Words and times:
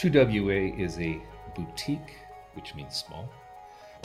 2WA 0.00 0.80
is 0.80 0.98
a 0.98 1.20
boutique, 1.54 2.16
which 2.54 2.74
means 2.74 2.96
small, 2.96 3.30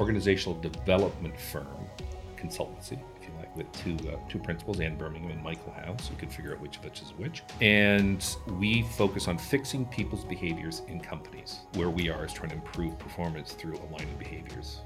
organizational 0.02 0.60
development 0.60 1.40
firm, 1.40 1.88
consultancy, 2.36 3.00
if 3.18 3.26
you 3.26 3.34
like, 3.38 3.56
with 3.56 3.72
two 3.72 3.96
uh, 4.10 4.18
two 4.28 4.38
principals, 4.38 4.82
Anne 4.82 4.98
Birmingham 4.98 5.32
and 5.32 5.42
Michael 5.42 5.72
Howes. 5.72 6.10
You 6.10 6.18
can 6.18 6.28
figure 6.28 6.52
out 6.52 6.60
which 6.60 6.76
of 6.76 6.84
which 6.84 7.02
is 7.02 7.14
which. 7.16 7.44
And 7.62 8.22
we 8.60 8.82
focus 8.98 9.30
on 9.30 9.38
fixing 9.38 9.86
people's 9.86 10.26
behaviors 10.26 10.82
in 10.90 11.00
companies. 11.00 11.60
Where 11.76 11.90
we 11.90 12.10
are 12.10 12.26
is 12.26 12.34
trying 12.34 12.50
to 12.50 12.56
improve 12.56 13.00
performance 13.00 13.54
through 13.54 13.80
aligning 13.90 14.18
behaviors. 14.20 14.82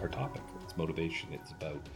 Our 0.00 0.08
topic 0.08 0.42
is 0.64 0.76
motivation. 0.76 1.30
It's 1.32 1.50
about 1.50 1.88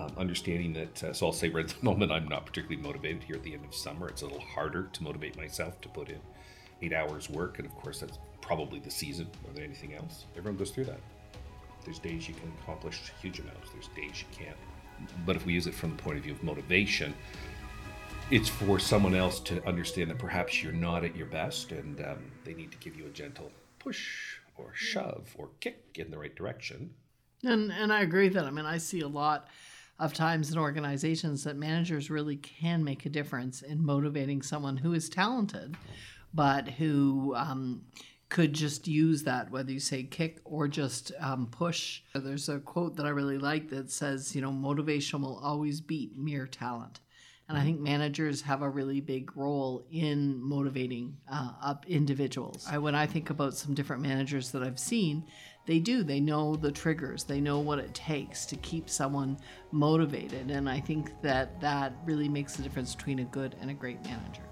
um, 0.00 0.12
understanding 0.16 0.72
that, 0.72 1.04
uh, 1.04 1.12
so 1.12 1.26
I'll 1.26 1.32
say 1.32 1.48
right 1.48 1.64
at 1.64 1.76
the 1.76 1.84
moment, 1.84 2.12
I'm 2.12 2.28
not 2.28 2.46
particularly 2.46 2.82
motivated 2.82 3.22
here 3.22 3.36
at 3.36 3.42
the 3.42 3.52
end 3.54 3.64
of 3.64 3.74
summer. 3.74 4.08
It's 4.08 4.22
a 4.22 4.26
little 4.26 4.40
harder 4.40 4.88
to 4.92 5.02
motivate 5.02 5.36
myself 5.36 5.80
to 5.82 5.88
put 5.88 6.08
in 6.08 6.20
eight 6.82 6.92
hours 6.92 7.28
work. 7.28 7.58
And 7.58 7.66
of 7.66 7.74
course, 7.74 8.00
that's 8.00 8.18
probably 8.40 8.80
the 8.80 8.90
season 8.90 9.28
more 9.44 9.52
than 9.52 9.64
anything 9.64 9.94
else. 9.94 10.26
Everyone 10.36 10.58
goes 10.58 10.70
through 10.70 10.86
that. 10.86 11.00
There's 11.84 11.98
days 11.98 12.28
you 12.28 12.34
can 12.34 12.52
accomplish 12.62 13.12
huge 13.20 13.40
amounts, 13.40 13.70
there's 13.72 13.88
days 13.88 14.22
you 14.22 14.44
can't. 14.44 14.56
But 15.24 15.36
if 15.36 15.46
we 15.46 15.54
use 15.54 15.66
it 15.66 15.74
from 15.74 15.96
the 15.96 16.02
point 16.02 16.18
of 16.18 16.24
view 16.24 16.32
of 16.32 16.42
motivation, 16.42 17.14
it's 18.30 18.48
for 18.48 18.78
someone 18.78 19.14
else 19.14 19.40
to 19.40 19.66
understand 19.66 20.10
that 20.10 20.18
perhaps 20.18 20.62
you're 20.62 20.72
not 20.72 21.04
at 21.04 21.16
your 21.16 21.26
best 21.26 21.72
and 21.72 22.00
um, 22.02 22.18
they 22.44 22.54
need 22.54 22.70
to 22.70 22.76
give 22.78 22.96
you 22.96 23.06
a 23.06 23.10
gentle 23.10 23.50
push 23.78 24.36
or 24.58 24.72
shove 24.74 25.34
or 25.38 25.48
kick 25.60 25.82
in 25.94 26.10
the 26.10 26.18
right 26.18 26.36
direction. 26.36 26.90
And, 27.42 27.72
and 27.72 27.90
I 27.90 28.02
agree 28.02 28.24
with 28.24 28.34
that. 28.34 28.44
I 28.44 28.50
mean, 28.50 28.66
I 28.66 28.76
see 28.76 29.00
a 29.00 29.08
lot 29.08 29.48
of 30.00 30.14
times 30.14 30.50
in 30.50 30.58
organizations 30.58 31.44
that 31.44 31.56
managers 31.56 32.10
really 32.10 32.36
can 32.36 32.82
make 32.82 33.04
a 33.06 33.10
difference 33.10 33.62
in 33.62 33.84
motivating 33.84 34.42
someone 34.42 34.78
who 34.78 34.94
is 34.94 35.08
talented, 35.08 35.76
but 36.32 36.66
who 36.66 37.34
um, 37.36 37.82
could 38.30 38.54
just 38.54 38.88
use 38.88 39.22
that, 39.24 39.50
whether 39.50 39.70
you 39.70 39.78
say 39.78 40.02
kick 40.02 40.40
or 40.44 40.66
just 40.66 41.12
um, 41.20 41.46
push. 41.50 42.00
There's 42.14 42.48
a 42.48 42.58
quote 42.58 42.96
that 42.96 43.04
I 43.04 43.10
really 43.10 43.38
like 43.38 43.68
that 43.70 43.90
says, 43.90 44.34
you 44.34 44.40
know, 44.40 44.50
motivation 44.50 45.20
will 45.20 45.38
always 45.38 45.80
beat 45.80 46.16
mere 46.16 46.46
talent. 46.46 47.00
And 47.50 47.58
I 47.58 47.64
think 47.64 47.80
managers 47.80 48.42
have 48.42 48.62
a 48.62 48.68
really 48.68 49.00
big 49.00 49.36
role 49.36 49.84
in 49.90 50.40
motivating 50.40 51.16
uh, 51.28 51.50
up 51.60 51.84
individuals. 51.88 52.64
I, 52.70 52.78
when 52.78 52.94
I 52.94 53.06
think 53.06 53.30
about 53.30 53.54
some 53.54 53.74
different 53.74 54.02
managers 54.02 54.52
that 54.52 54.62
I've 54.62 54.78
seen, 54.78 55.24
they 55.66 55.78
do. 55.78 56.02
They 56.02 56.20
know 56.20 56.56
the 56.56 56.72
triggers. 56.72 57.24
They 57.24 57.40
know 57.40 57.58
what 57.58 57.78
it 57.78 57.94
takes 57.94 58.46
to 58.46 58.56
keep 58.56 58.88
someone 58.88 59.38
motivated. 59.72 60.50
And 60.50 60.68
I 60.68 60.80
think 60.80 61.20
that 61.22 61.60
that 61.60 61.92
really 62.04 62.28
makes 62.28 62.56
the 62.56 62.62
difference 62.62 62.94
between 62.94 63.20
a 63.20 63.24
good 63.24 63.56
and 63.60 63.70
a 63.70 63.74
great 63.74 64.02
manager. 64.04 64.42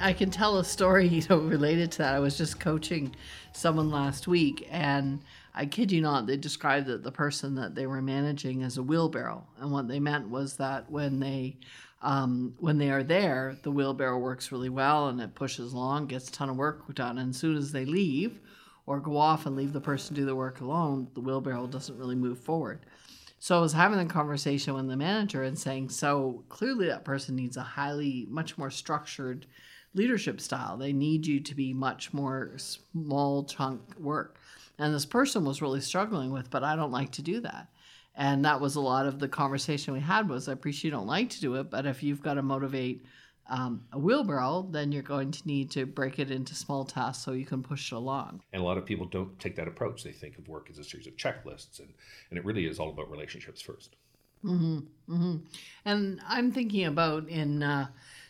I 0.00 0.12
can 0.12 0.30
tell 0.30 0.58
a 0.58 0.64
story, 0.64 1.06
you 1.08 1.22
know, 1.28 1.38
related 1.38 1.92
to 1.92 1.98
that. 1.98 2.14
I 2.14 2.20
was 2.20 2.38
just 2.38 2.58
coaching 2.58 3.14
someone 3.52 3.90
last 3.90 4.26
week, 4.26 4.66
and 4.70 5.20
I 5.54 5.66
kid 5.66 5.92
you 5.92 6.00
not, 6.00 6.26
they 6.26 6.36
described 6.36 6.86
the, 6.86 6.98
the 6.98 7.12
person 7.12 7.54
that 7.56 7.74
they 7.74 7.86
were 7.86 8.00
managing 8.00 8.62
as 8.62 8.78
a 8.78 8.82
wheelbarrow, 8.82 9.46
and 9.58 9.70
what 9.70 9.88
they 9.88 10.00
meant 10.00 10.28
was 10.28 10.56
that 10.56 10.90
when 10.90 11.20
they 11.20 11.58
um, 12.02 12.54
when 12.58 12.78
they 12.78 12.90
are 12.90 13.02
there, 13.02 13.56
the 13.62 13.70
wheelbarrow 13.70 14.18
works 14.18 14.50
really 14.50 14.68
well 14.68 15.08
and 15.08 15.20
it 15.20 15.34
pushes 15.34 15.72
along, 15.72 16.06
gets 16.06 16.28
a 16.28 16.32
ton 16.32 16.48
of 16.48 16.56
work 16.56 16.92
done. 16.94 17.18
And 17.18 17.30
as 17.30 17.36
soon 17.36 17.56
as 17.56 17.72
they 17.72 17.84
leave 17.84 18.40
or 18.86 19.00
go 19.00 19.16
off 19.16 19.46
and 19.46 19.56
leave 19.56 19.72
the 19.72 19.80
person 19.80 20.16
do 20.16 20.24
the 20.24 20.34
work 20.34 20.60
alone, 20.60 21.08
the 21.14 21.20
wheelbarrow 21.20 21.66
doesn't 21.66 21.98
really 21.98 22.14
move 22.14 22.38
forward. 22.38 22.86
So 23.38 23.56
I 23.56 23.60
was 23.60 23.72
having 23.72 23.98
a 23.98 24.06
conversation 24.06 24.74
with 24.74 24.88
the 24.88 24.96
manager 24.96 25.42
and 25.42 25.58
saying, 25.58 25.90
so 25.90 26.44
clearly 26.48 26.86
that 26.88 27.04
person 27.04 27.36
needs 27.36 27.56
a 27.56 27.62
highly, 27.62 28.26
much 28.30 28.58
more 28.58 28.70
structured 28.70 29.46
leadership 29.94 30.40
style. 30.40 30.76
They 30.76 30.92
need 30.92 31.26
you 31.26 31.40
to 31.40 31.54
be 31.54 31.72
much 31.72 32.12
more 32.12 32.52
small 32.56 33.44
chunk 33.44 33.98
work. 33.98 34.38
And 34.78 34.94
this 34.94 35.06
person 35.06 35.44
was 35.44 35.60
really 35.60 35.80
struggling 35.80 36.32
with, 36.32 36.50
but 36.50 36.64
I 36.64 36.76
don't 36.76 36.92
like 36.92 37.12
to 37.12 37.22
do 37.22 37.40
that 37.40 37.68
and 38.20 38.44
that 38.44 38.60
was 38.60 38.76
a 38.76 38.80
lot 38.80 39.06
of 39.06 39.18
the 39.18 39.26
conversation 39.26 39.92
we 39.94 40.00
had 40.00 40.28
was 40.28 40.48
i 40.48 40.52
appreciate 40.52 40.90
you 40.90 40.96
don't 40.96 41.06
like 41.06 41.28
to 41.30 41.40
do 41.40 41.56
it 41.56 41.70
but 41.70 41.86
if 41.86 42.02
you've 42.02 42.22
got 42.22 42.34
to 42.34 42.42
motivate 42.42 43.04
um, 43.48 43.82
a 43.92 43.98
wheelbarrow 43.98 44.68
then 44.70 44.92
you're 44.92 45.02
going 45.02 45.32
to 45.32 45.44
need 45.44 45.72
to 45.72 45.84
break 45.84 46.20
it 46.20 46.30
into 46.30 46.54
small 46.54 46.84
tasks 46.84 47.24
so 47.24 47.32
you 47.32 47.44
can 47.44 47.64
push 47.64 47.90
it 47.90 47.96
along. 47.96 48.40
And 48.52 48.62
a 48.62 48.64
lot 48.64 48.78
of 48.78 48.86
people 48.86 49.06
don't 49.06 49.36
take 49.40 49.56
that 49.56 49.66
approach. 49.66 50.04
They 50.04 50.12
think 50.12 50.38
of 50.38 50.46
work 50.46 50.68
as 50.70 50.78
a 50.78 50.84
series 50.84 51.08
of 51.08 51.16
checklists 51.16 51.80
and, 51.80 51.88
and 52.30 52.38
it 52.38 52.44
really 52.44 52.66
is 52.66 52.78
all 52.78 52.90
about 52.90 53.10
relationships 53.10 53.60
1st 53.60 53.88
mm-hmm, 54.44 54.78
mm-hmm. 55.08 55.36
and 55.84 56.20
i'm 56.28 56.52
thinking 56.52 56.86
about 56.86 57.28
in 57.28 57.62
uh, 57.62 57.86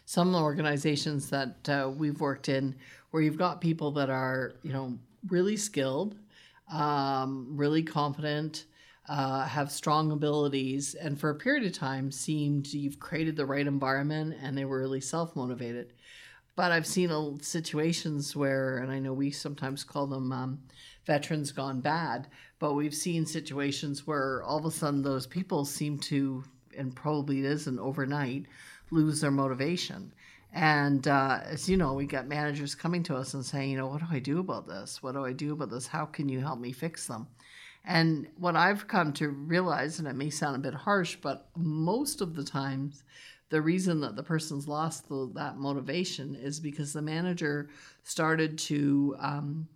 some 0.06 0.34
organizations 0.34 1.30
that 1.30 1.68
uh, 1.68 1.88
we've 1.88 2.20
worked 2.20 2.48
in 2.48 2.74
where 3.10 3.22
you've 3.22 3.38
got 3.38 3.60
people 3.60 3.90
that 3.92 4.10
are 4.10 4.54
you 4.62 4.72
know 4.72 4.98
really 5.28 5.56
skilled 5.56 6.16
um, 6.72 7.46
really 7.50 7.82
confident 7.82 8.64
uh, 9.10 9.44
have 9.44 9.72
strong 9.72 10.12
abilities, 10.12 10.94
and 10.94 11.18
for 11.18 11.30
a 11.30 11.34
period 11.34 11.66
of 11.66 11.72
time 11.72 12.12
seemed 12.12 12.68
you've 12.68 13.00
created 13.00 13.34
the 13.34 13.44
right 13.44 13.66
environment 13.66 14.36
and 14.40 14.56
they 14.56 14.64
were 14.64 14.78
really 14.78 15.00
self 15.00 15.34
motivated. 15.34 15.92
But 16.54 16.70
I've 16.70 16.86
seen 16.86 17.40
situations 17.40 18.36
where, 18.36 18.78
and 18.78 18.92
I 18.92 19.00
know 19.00 19.12
we 19.12 19.32
sometimes 19.32 19.82
call 19.82 20.06
them 20.06 20.30
um, 20.30 20.60
veterans 21.06 21.50
gone 21.50 21.80
bad, 21.80 22.28
but 22.60 22.74
we've 22.74 22.94
seen 22.94 23.26
situations 23.26 24.06
where 24.06 24.44
all 24.44 24.58
of 24.58 24.64
a 24.64 24.70
sudden 24.70 25.02
those 25.02 25.26
people 25.26 25.64
seem 25.64 25.98
to, 25.98 26.44
and 26.78 26.94
probably 26.94 27.40
it 27.40 27.46
isn't 27.46 27.80
overnight, 27.80 28.46
lose 28.92 29.20
their 29.20 29.32
motivation. 29.32 30.12
And 30.52 31.08
uh, 31.08 31.40
as 31.44 31.68
you 31.68 31.76
know, 31.76 31.94
we 31.94 32.06
got 32.06 32.28
managers 32.28 32.76
coming 32.76 33.02
to 33.04 33.16
us 33.16 33.34
and 33.34 33.44
saying, 33.44 33.70
you 33.70 33.76
know, 33.76 33.88
what 33.88 34.00
do 34.00 34.06
I 34.08 34.20
do 34.20 34.38
about 34.38 34.68
this? 34.68 35.02
What 35.02 35.14
do 35.14 35.24
I 35.24 35.32
do 35.32 35.52
about 35.52 35.70
this? 35.70 35.88
How 35.88 36.04
can 36.04 36.28
you 36.28 36.38
help 36.38 36.60
me 36.60 36.70
fix 36.70 37.08
them? 37.08 37.26
And 37.84 38.28
what 38.36 38.56
I've 38.56 38.86
come 38.86 39.12
to 39.14 39.28
realize, 39.28 39.98
and 39.98 40.06
it 40.06 40.14
may 40.14 40.30
sound 40.30 40.56
a 40.56 40.70
bit 40.70 40.74
harsh, 40.74 41.16
but 41.20 41.48
most 41.56 42.20
of 42.20 42.34
the 42.34 42.44
times, 42.44 43.04
the 43.48 43.62
reason 43.62 44.00
that 44.00 44.16
the 44.16 44.22
person's 44.22 44.68
lost 44.68 45.08
the, 45.08 45.30
that 45.34 45.56
motivation 45.56 46.36
is 46.36 46.60
because 46.60 46.92
the 46.92 47.02
manager 47.02 47.68
started 48.04 48.58
to 48.58 49.16
um, 49.18 49.68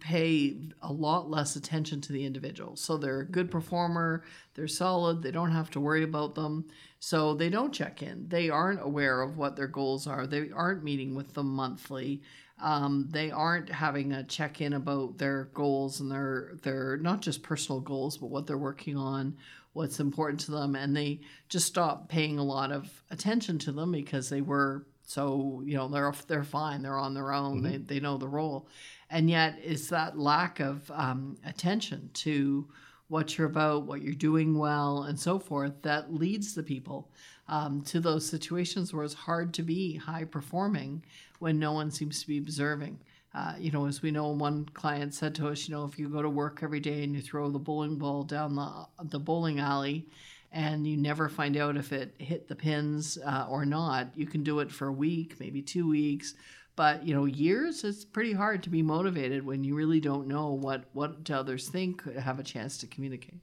pay 0.00 0.56
a 0.82 0.92
lot 0.92 1.30
less 1.30 1.56
attention 1.56 2.00
to 2.02 2.12
the 2.12 2.24
individual. 2.24 2.76
So 2.76 2.96
they're 2.96 3.20
a 3.20 3.26
good 3.26 3.50
performer, 3.50 4.22
they're 4.54 4.68
solid, 4.68 5.22
they 5.22 5.30
don't 5.30 5.52
have 5.52 5.70
to 5.72 5.80
worry 5.80 6.02
about 6.02 6.34
them. 6.34 6.66
So 7.00 7.34
they 7.34 7.48
don't 7.48 7.72
check 7.72 8.02
in. 8.02 8.28
They 8.28 8.50
aren't 8.50 8.82
aware 8.82 9.22
of 9.22 9.36
what 9.36 9.56
their 9.56 9.68
goals 9.68 10.06
are, 10.06 10.26
they 10.26 10.50
aren't 10.50 10.84
meeting 10.84 11.14
with 11.14 11.34
them 11.34 11.48
monthly. 11.48 12.22
Um, 12.60 13.08
they 13.10 13.30
aren't 13.30 13.68
having 13.70 14.12
a 14.12 14.24
check 14.24 14.60
in 14.60 14.72
about 14.72 15.18
their 15.18 15.44
goals 15.54 16.00
and 16.00 16.10
their 16.10 16.52
their 16.62 16.96
not 16.96 17.20
just 17.20 17.42
personal 17.42 17.80
goals, 17.80 18.18
but 18.18 18.30
what 18.30 18.46
they're 18.46 18.58
working 18.58 18.96
on, 18.96 19.36
what's 19.72 20.00
important 20.00 20.40
to 20.40 20.50
them, 20.50 20.74
and 20.74 20.96
they 20.96 21.20
just 21.48 21.66
stop 21.66 22.08
paying 22.08 22.38
a 22.38 22.44
lot 22.44 22.72
of 22.72 23.02
attention 23.10 23.58
to 23.60 23.72
them 23.72 23.92
because 23.92 24.28
they 24.28 24.40
were 24.40 24.86
so 25.04 25.62
you 25.64 25.76
know 25.76 25.88
they're 25.88 26.12
they're 26.26 26.44
fine, 26.44 26.82
they're 26.82 26.98
on 26.98 27.14
their 27.14 27.32
own, 27.32 27.62
mm-hmm. 27.62 27.70
they 27.70 27.76
they 27.78 28.00
know 28.00 28.18
the 28.18 28.28
role, 28.28 28.68
and 29.10 29.30
yet 29.30 29.58
it's 29.62 29.88
that 29.88 30.18
lack 30.18 30.60
of 30.60 30.90
um, 30.90 31.36
attention 31.46 32.10
to 32.14 32.66
what 33.08 33.38
you're 33.38 33.46
about, 33.46 33.84
what 33.84 34.02
you're 34.02 34.12
doing 34.12 34.58
well, 34.58 35.04
and 35.04 35.18
so 35.18 35.38
forth 35.38 35.82
that 35.82 36.12
leads 36.12 36.54
the 36.54 36.62
people 36.62 37.08
um, 37.48 37.80
to 37.82 38.00
those 38.00 38.26
situations 38.26 38.92
where 38.92 39.04
it's 39.04 39.14
hard 39.14 39.54
to 39.54 39.62
be 39.62 39.96
high 39.96 40.24
performing 40.24 41.02
when 41.38 41.58
no 41.58 41.72
one 41.72 41.90
seems 41.90 42.20
to 42.20 42.26
be 42.26 42.38
observing. 42.38 42.98
Uh, 43.34 43.54
you 43.58 43.70
know, 43.70 43.86
as 43.86 44.02
we 44.02 44.10
know, 44.10 44.28
one 44.28 44.64
client 44.72 45.14
said 45.14 45.34
to 45.34 45.48
us, 45.48 45.68
you 45.68 45.74
know, 45.74 45.84
if 45.84 45.98
you 45.98 46.08
go 46.08 46.22
to 46.22 46.30
work 46.30 46.60
every 46.62 46.80
day 46.80 47.04
and 47.04 47.14
you 47.14 47.20
throw 47.20 47.50
the 47.50 47.58
bowling 47.58 47.96
ball 47.96 48.22
down 48.22 48.54
the 48.54 48.86
the 49.04 49.18
bowling 49.18 49.60
alley, 49.60 50.08
and 50.50 50.86
you 50.86 50.96
never 50.96 51.28
find 51.28 51.56
out 51.56 51.76
if 51.76 51.92
it 51.92 52.14
hit 52.18 52.48
the 52.48 52.56
pins 52.56 53.18
uh, 53.24 53.46
or 53.48 53.66
not, 53.66 54.08
you 54.16 54.26
can 54.26 54.42
do 54.42 54.60
it 54.60 54.72
for 54.72 54.88
a 54.88 54.92
week, 54.92 55.38
maybe 55.38 55.60
two 55.60 55.88
weeks, 55.88 56.34
but 56.74 57.06
you 57.06 57.14
know, 57.14 57.26
years. 57.26 57.84
It's 57.84 58.04
pretty 58.04 58.32
hard 58.32 58.62
to 58.62 58.70
be 58.70 58.82
motivated 58.82 59.44
when 59.44 59.62
you 59.62 59.74
really 59.74 60.00
don't 60.00 60.26
know 60.26 60.52
what 60.52 60.84
what 60.92 61.30
others 61.30 61.68
think, 61.68 62.10
have 62.14 62.38
a 62.38 62.44
chance 62.44 62.78
to 62.78 62.86
communicate. 62.86 63.40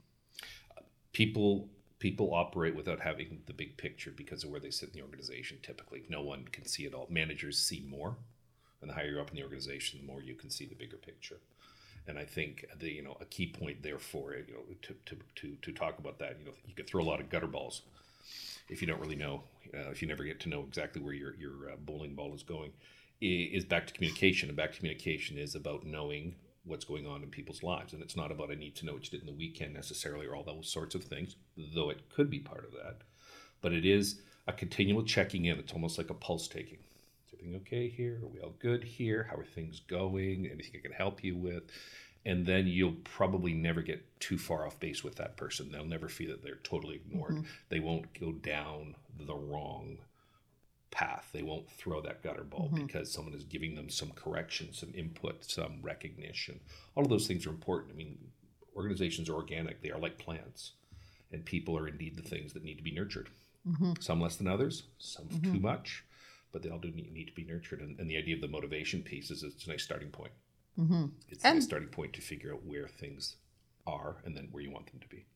People 1.12 1.68
people 1.98 2.34
operate 2.34 2.74
without 2.74 3.00
having 3.00 3.40
the 3.46 3.52
big 3.52 3.76
picture 3.76 4.12
because 4.14 4.44
of 4.44 4.50
where 4.50 4.60
they 4.60 4.70
sit 4.70 4.90
in 4.90 4.96
the 4.96 5.02
organization 5.02 5.58
typically. 5.62 6.04
No 6.08 6.22
one 6.22 6.44
can 6.52 6.66
see 6.66 6.84
it 6.84 6.94
all. 6.94 7.06
Managers 7.10 7.58
see 7.58 7.84
more 7.88 8.16
and 8.80 8.90
the 8.90 8.94
higher 8.94 9.06
you're 9.06 9.20
up 9.20 9.30
in 9.30 9.36
the 9.36 9.42
organization 9.42 10.00
the 10.00 10.06
more 10.06 10.22
you 10.22 10.34
can 10.34 10.50
see 10.50 10.66
the 10.66 10.74
bigger 10.74 10.96
picture. 10.96 11.38
And 12.08 12.18
i 12.18 12.24
think 12.24 12.64
the 12.78 12.88
you 12.88 13.02
know 13.02 13.16
a 13.20 13.24
key 13.24 13.48
point 13.48 13.82
therefore 13.82 14.34
you 14.34 14.54
know 14.54 14.60
to, 14.82 14.94
to, 15.06 15.16
to, 15.36 15.56
to 15.60 15.72
talk 15.72 15.98
about 15.98 16.20
that 16.20 16.36
you 16.38 16.44
know 16.44 16.52
you 16.64 16.72
could 16.72 16.86
throw 16.86 17.02
a 17.02 17.08
lot 17.10 17.18
of 17.20 17.28
gutter 17.28 17.48
balls 17.48 17.82
if 18.68 18.80
you 18.80 18.86
don't 18.86 19.00
really 19.00 19.16
know 19.16 19.42
uh, 19.74 19.90
if 19.90 20.00
you 20.02 20.06
never 20.06 20.22
get 20.22 20.38
to 20.40 20.48
know 20.48 20.60
exactly 20.60 21.02
where 21.02 21.14
your, 21.14 21.34
your 21.34 21.72
uh, 21.72 21.76
bowling 21.84 22.14
ball 22.14 22.32
is 22.32 22.44
going 22.44 22.70
is 23.20 23.64
back 23.64 23.86
to 23.86 23.92
communication. 23.92 24.48
And 24.48 24.56
back 24.56 24.72
to 24.72 24.78
communication 24.78 25.38
is 25.38 25.54
about 25.54 25.84
knowing 25.84 26.34
what's 26.66 26.84
going 26.84 27.06
on 27.06 27.22
in 27.22 27.30
people's 27.30 27.62
lives. 27.62 27.92
And 27.92 28.02
it's 28.02 28.16
not 28.16 28.30
about 28.32 28.50
I 28.50 28.54
need 28.54 28.74
to 28.76 28.86
know 28.86 28.92
what 28.94 29.04
you 29.04 29.10
did 29.10 29.20
in 29.20 29.32
the 29.32 29.38
weekend 29.38 29.72
necessarily 29.72 30.26
or 30.26 30.34
all 30.34 30.42
those 30.42 30.68
sorts 30.70 30.94
of 30.94 31.04
things, 31.04 31.36
though 31.74 31.90
it 31.90 32.08
could 32.10 32.28
be 32.28 32.40
part 32.40 32.64
of 32.64 32.72
that. 32.72 32.96
but 33.60 33.72
it 33.72 33.84
is 33.84 34.20
a 34.46 34.52
continual 34.52 35.02
checking 35.02 35.46
in. 35.46 35.58
It's 35.58 35.72
almost 35.72 35.98
like 35.98 36.10
a 36.10 36.14
pulse 36.14 36.48
taking. 36.48 36.78
Is 37.26 37.34
everything 37.34 37.60
okay 37.62 37.88
here? 37.88 38.20
Are 38.22 38.28
we 38.28 38.40
all 38.40 38.54
good 38.60 38.84
here? 38.84 39.26
How 39.30 39.36
are 39.36 39.44
things 39.44 39.80
going? 39.80 40.46
Anything 40.46 40.74
I 40.76 40.82
can 40.82 40.92
help 40.92 41.24
you 41.24 41.36
with? 41.36 41.64
And 42.24 42.44
then 42.44 42.66
you'll 42.66 42.96
probably 43.04 43.52
never 43.54 43.82
get 43.82 44.04
too 44.20 44.36
far 44.38 44.66
off 44.66 44.78
base 44.80 45.04
with 45.04 45.16
that 45.16 45.36
person. 45.36 45.70
They'll 45.70 45.84
never 45.84 46.08
feel 46.08 46.30
that 46.30 46.42
they're 46.42 46.56
totally 46.56 46.96
ignored. 46.96 47.34
Mm-hmm. 47.34 47.46
They 47.68 47.80
won't 47.80 48.18
go 48.20 48.32
down 48.32 48.96
the 49.18 49.34
wrong 49.34 49.98
path. 50.90 51.28
They 51.32 51.42
won't 51.42 51.70
throw 51.70 52.00
that 52.02 52.22
gutter 52.22 52.44
ball 52.44 52.70
mm-hmm. 52.72 52.86
because 52.86 53.12
someone 53.12 53.34
is 53.34 53.44
giving 53.44 53.74
them 53.74 53.90
some 53.90 54.10
correction, 54.10 54.72
some 54.72 54.92
input, 54.94 55.44
some 55.44 55.78
recognition. 55.82 56.60
All 56.94 57.04
of 57.04 57.10
those 57.10 57.26
things 57.26 57.46
are 57.46 57.50
important. 57.50 57.92
I 57.92 57.96
mean, 57.96 58.18
organizations 58.74 59.28
are 59.28 59.34
organic, 59.34 59.82
they 59.82 59.90
are 59.90 59.98
like 59.98 60.18
plants, 60.18 60.72
and 61.32 61.44
people 61.44 61.76
are 61.78 61.88
indeed 61.88 62.16
the 62.16 62.28
things 62.28 62.52
that 62.52 62.64
need 62.64 62.76
to 62.76 62.82
be 62.82 62.92
nurtured. 62.92 63.28
Mm-hmm. 63.68 63.94
Some 64.00 64.20
less 64.20 64.36
than 64.36 64.46
others, 64.46 64.84
some 64.98 65.26
mm-hmm. 65.26 65.54
too 65.54 65.60
much, 65.60 66.04
but 66.52 66.62
they 66.62 66.70
all 66.70 66.78
do 66.78 66.90
need, 66.92 67.12
need 67.12 67.26
to 67.26 67.34
be 67.34 67.44
nurtured. 67.44 67.80
And, 67.80 67.98
and, 67.98 68.08
the 68.08 68.16
idea 68.16 68.36
of 68.36 68.40
the 68.40 68.46
motivation 68.46 69.02
piece 69.02 69.32
is 69.32 69.42
it's 69.42 69.66
a 69.66 69.70
nice 69.70 69.82
starting 69.82 70.10
point. 70.10 70.30
Mm-hmm. 70.78 71.06
It's 71.28 71.44
and, 71.44 71.52
a 71.52 71.54
nice 71.56 71.64
starting 71.64 71.88
point 71.88 72.12
to 72.12 72.20
figure 72.20 72.52
out 72.52 72.64
where 72.64 72.86
things 72.86 73.36
are 73.86 74.18
and 74.24 74.36
then 74.36 74.48
where 74.52 74.62
you 74.62 74.70
want 74.70 74.86
them 74.86 75.00
to 75.00 75.08
be 75.08 75.26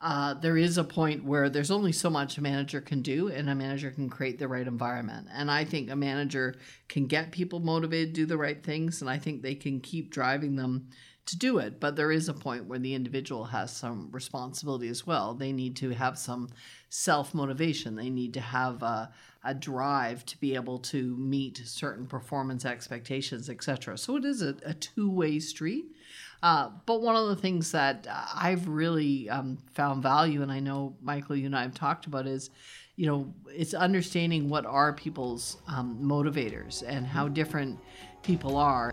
uh, 0.00 0.32
there 0.34 0.56
is 0.56 0.78
a 0.78 0.84
point 0.84 1.24
where 1.24 1.50
there's 1.50 1.70
only 1.70 1.92
so 1.92 2.08
much 2.08 2.38
a 2.38 2.42
manager 2.42 2.80
can 2.80 3.02
do, 3.02 3.28
and 3.28 3.50
a 3.50 3.54
manager 3.54 3.90
can 3.90 4.08
create 4.08 4.38
the 4.38 4.48
right 4.48 4.66
environment. 4.66 5.26
And 5.32 5.50
I 5.50 5.64
think 5.64 5.90
a 5.90 5.96
manager 5.96 6.54
can 6.88 7.06
get 7.06 7.32
people 7.32 7.60
motivated 7.60 8.14
do 8.14 8.24
the 8.24 8.38
right 8.38 8.62
things, 8.62 9.02
and 9.02 9.10
I 9.10 9.18
think 9.18 9.42
they 9.42 9.54
can 9.54 9.80
keep 9.80 10.10
driving 10.10 10.56
them 10.56 10.88
to 11.26 11.38
do 11.38 11.58
it. 11.58 11.80
But 11.80 11.96
there 11.96 12.10
is 12.10 12.28
a 12.28 12.34
point 12.34 12.64
where 12.64 12.78
the 12.78 12.94
individual 12.94 13.44
has 13.44 13.76
some 13.76 14.08
responsibility 14.10 14.88
as 14.88 15.06
well. 15.06 15.34
They 15.34 15.52
need 15.52 15.76
to 15.76 15.90
have 15.90 16.18
some 16.18 16.48
self 16.88 17.34
motivation, 17.34 17.94
they 17.94 18.10
need 18.10 18.32
to 18.34 18.40
have 18.40 18.82
a, 18.82 19.12
a, 19.44 19.54
drive 19.54 20.24
to 20.26 20.40
be 20.40 20.54
able 20.54 20.78
to 20.78 21.14
meet 21.16 21.60
certain 21.64 22.06
performance 22.06 22.64
expectations, 22.64 23.50
etc. 23.50 23.98
So 23.98 24.16
it 24.16 24.24
is 24.24 24.40
a, 24.40 24.56
a 24.64 24.72
two 24.72 25.10
way 25.10 25.40
street. 25.40 25.94
Uh, 26.42 26.70
but 26.86 27.02
one 27.02 27.16
of 27.16 27.28
the 27.28 27.36
things 27.36 27.72
that 27.72 28.06
I've 28.34 28.66
really 28.66 29.28
um, 29.28 29.58
found 29.72 30.02
value, 30.02 30.42
and 30.42 30.50
I 30.50 30.60
know 30.60 30.96
Michael, 31.02 31.36
you 31.36 31.46
and 31.46 31.56
I 31.56 31.62
have 31.62 31.74
talked 31.74 32.06
about, 32.06 32.26
is 32.26 32.50
you 32.96 33.06
know 33.06 33.32
it's 33.48 33.74
understanding 33.74 34.48
what 34.48 34.64
are 34.64 34.92
people's 34.92 35.58
um, 35.68 35.98
motivators 36.02 36.82
and 36.86 37.06
how 37.06 37.28
different 37.28 37.78
people 38.22 38.56
are. 38.56 38.92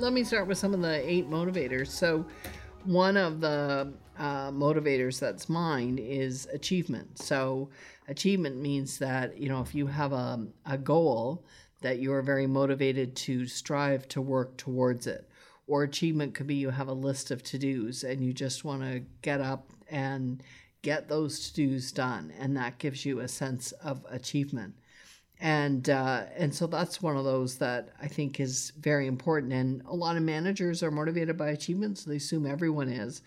Let 0.00 0.12
me 0.12 0.24
start 0.24 0.46
with 0.46 0.58
some 0.58 0.72
of 0.72 0.80
the 0.80 1.08
eight 1.08 1.30
motivators. 1.30 1.88
So, 1.88 2.24
one 2.84 3.16
of 3.16 3.40
the 3.40 3.92
uh, 4.18 4.50
motivators 4.50 5.18
that's 5.18 5.48
mine 5.48 5.98
is 5.98 6.46
achievement. 6.52 7.18
So, 7.18 7.70
achievement 8.08 8.56
means 8.56 8.98
that 8.98 9.38
you 9.38 9.48
know 9.48 9.60
if 9.60 9.74
you 9.74 9.86
have 9.86 10.12
a, 10.12 10.46
a 10.66 10.76
goal 10.76 11.44
that 11.80 11.98
you 11.98 12.12
are 12.12 12.22
very 12.22 12.46
motivated 12.46 13.16
to 13.16 13.46
strive 13.46 14.06
to 14.08 14.20
work 14.20 14.56
towards 14.56 15.06
it. 15.06 15.28
Or 15.66 15.82
achievement 15.82 16.34
could 16.34 16.46
be 16.46 16.56
you 16.56 16.70
have 16.70 16.88
a 16.88 16.92
list 16.92 17.30
of 17.30 17.42
to 17.44 17.58
dos 17.58 18.02
and 18.02 18.22
you 18.22 18.32
just 18.32 18.64
want 18.64 18.82
to 18.82 19.02
get 19.22 19.40
up 19.40 19.70
and 19.88 20.42
get 20.82 21.08
those 21.08 21.50
to 21.50 21.66
dos 21.66 21.92
done. 21.92 22.32
And 22.38 22.56
that 22.56 22.78
gives 22.78 23.04
you 23.04 23.20
a 23.20 23.28
sense 23.28 23.72
of 23.72 24.04
achievement. 24.10 24.74
And, 25.40 25.88
uh, 25.88 26.24
and 26.36 26.54
so 26.54 26.66
that's 26.66 27.00
one 27.00 27.16
of 27.16 27.24
those 27.24 27.56
that 27.56 27.88
I 28.00 28.08
think 28.08 28.40
is 28.40 28.72
very 28.78 29.06
important. 29.06 29.54
And 29.54 29.82
a 29.86 29.94
lot 29.94 30.16
of 30.16 30.22
managers 30.22 30.82
are 30.82 30.90
motivated 30.90 31.38
by 31.38 31.48
achievement, 31.48 31.98
so 31.98 32.10
they 32.10 32.16
assume 32.16 32.46
everyone 32.46 32.90
is. 32.90 33.22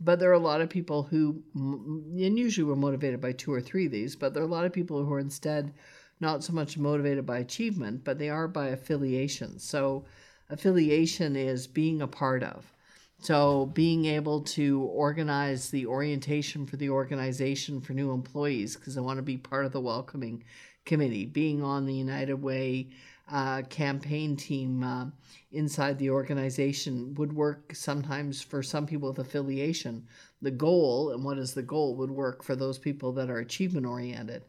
But 0.00 0.18
there 0.18 0.30
are 0.30 0.34
a 0.34 0.38
lot 0.38 0.62
of 0.62 0.70
people 0.70 1.02
who, 1.02 1.42
and 1.54 2.38
usually 2.38 2.64
we're 2.64 2.76
motivated 2.76 3.20
by 3.20 3.32
two 3.32 3.52
or 3.52 3.60
three 3.60 3.86
of 3.86 3.92
these, 3.92 4.16
but 4.16 4.32
there 4.32 4.42
are 4.42 4.46
a 4.46 4.50
lot 4.50 4.64
of 4.64 4.72
people 4.72 5.04
who 5.04 5.12
are 5.12 5.18
instead 5.18 5.74
not 6.20 6.42
so 6.42 6.52
much 6.52 6.78
motivated 6.78 7.26
by 7.26 7.38
achievement, 7.38 8.02
but 8.04 8.18
they 8.18 8.30
are 8.30 8.48
by 8.48 8.68
affiliation. 8.68 9.58
So, 9.58 10.04
affiliation 10.50 11.36
is 11.36 11.66
being 11.66 12.00
a 12.00 12.06
part 12.06 12.42
of. 12.42 12.72
So, 13.20 13.66
being 13.66 14.06
able 14.06 14.40
to 14.42 14.82
organize 14.82 15.70
the 15.70 15.86
orientation 15.86 16.66
for 16.66 16.76
the 16.76 16.90
organization 16.90 17.80
for 17.80 17.92
new 17.92 18.12
employees, 18.12 18.76
because 18.76 18.96
I 18.96 19.00
want 19.00 19.18
to 19.18 19.22
be 19.22 19.36
part 19.36 19.66
of 19.66 19.72
the 19.72 19.80
welcoming 19.80 20.44
committee, 20.88 21.26
being 21.26 21.62
on 21.62 21.86
the 21.86 21.94
United 21.94 22.42
Way 22.42 22.88
uh, 23.30 23.62
campaign 23.68 24.36
team 24.36 24.82
uh, 24.82 25.06
inside 25.52 25.98
the 25.98 26.10
organization 26.10 27.14
would 27.14 27.32
work 27.32 27.74
sometimes 27.74 28.42
for 28.42 28.62
some 28.62 28.86
people 28.86 29.08
with 29.10 29.18
affiliation. 29.18 30.06
The 30.42 30.50
goal, 30.50 31.12
and 31.12 31.22
what 31.22 31.38
is 31.38 31.54
the 31.54 31.62
goal, 31.62 31.94
would 31.96 32.10
work 32.10 32.42
for 32.42 32.56
those 32.56 32.78
people 32.78 33.12
that 33.12 33.30
are 33.30 33.38
achievement 33.38 33.86
oriented. 33.86 34.42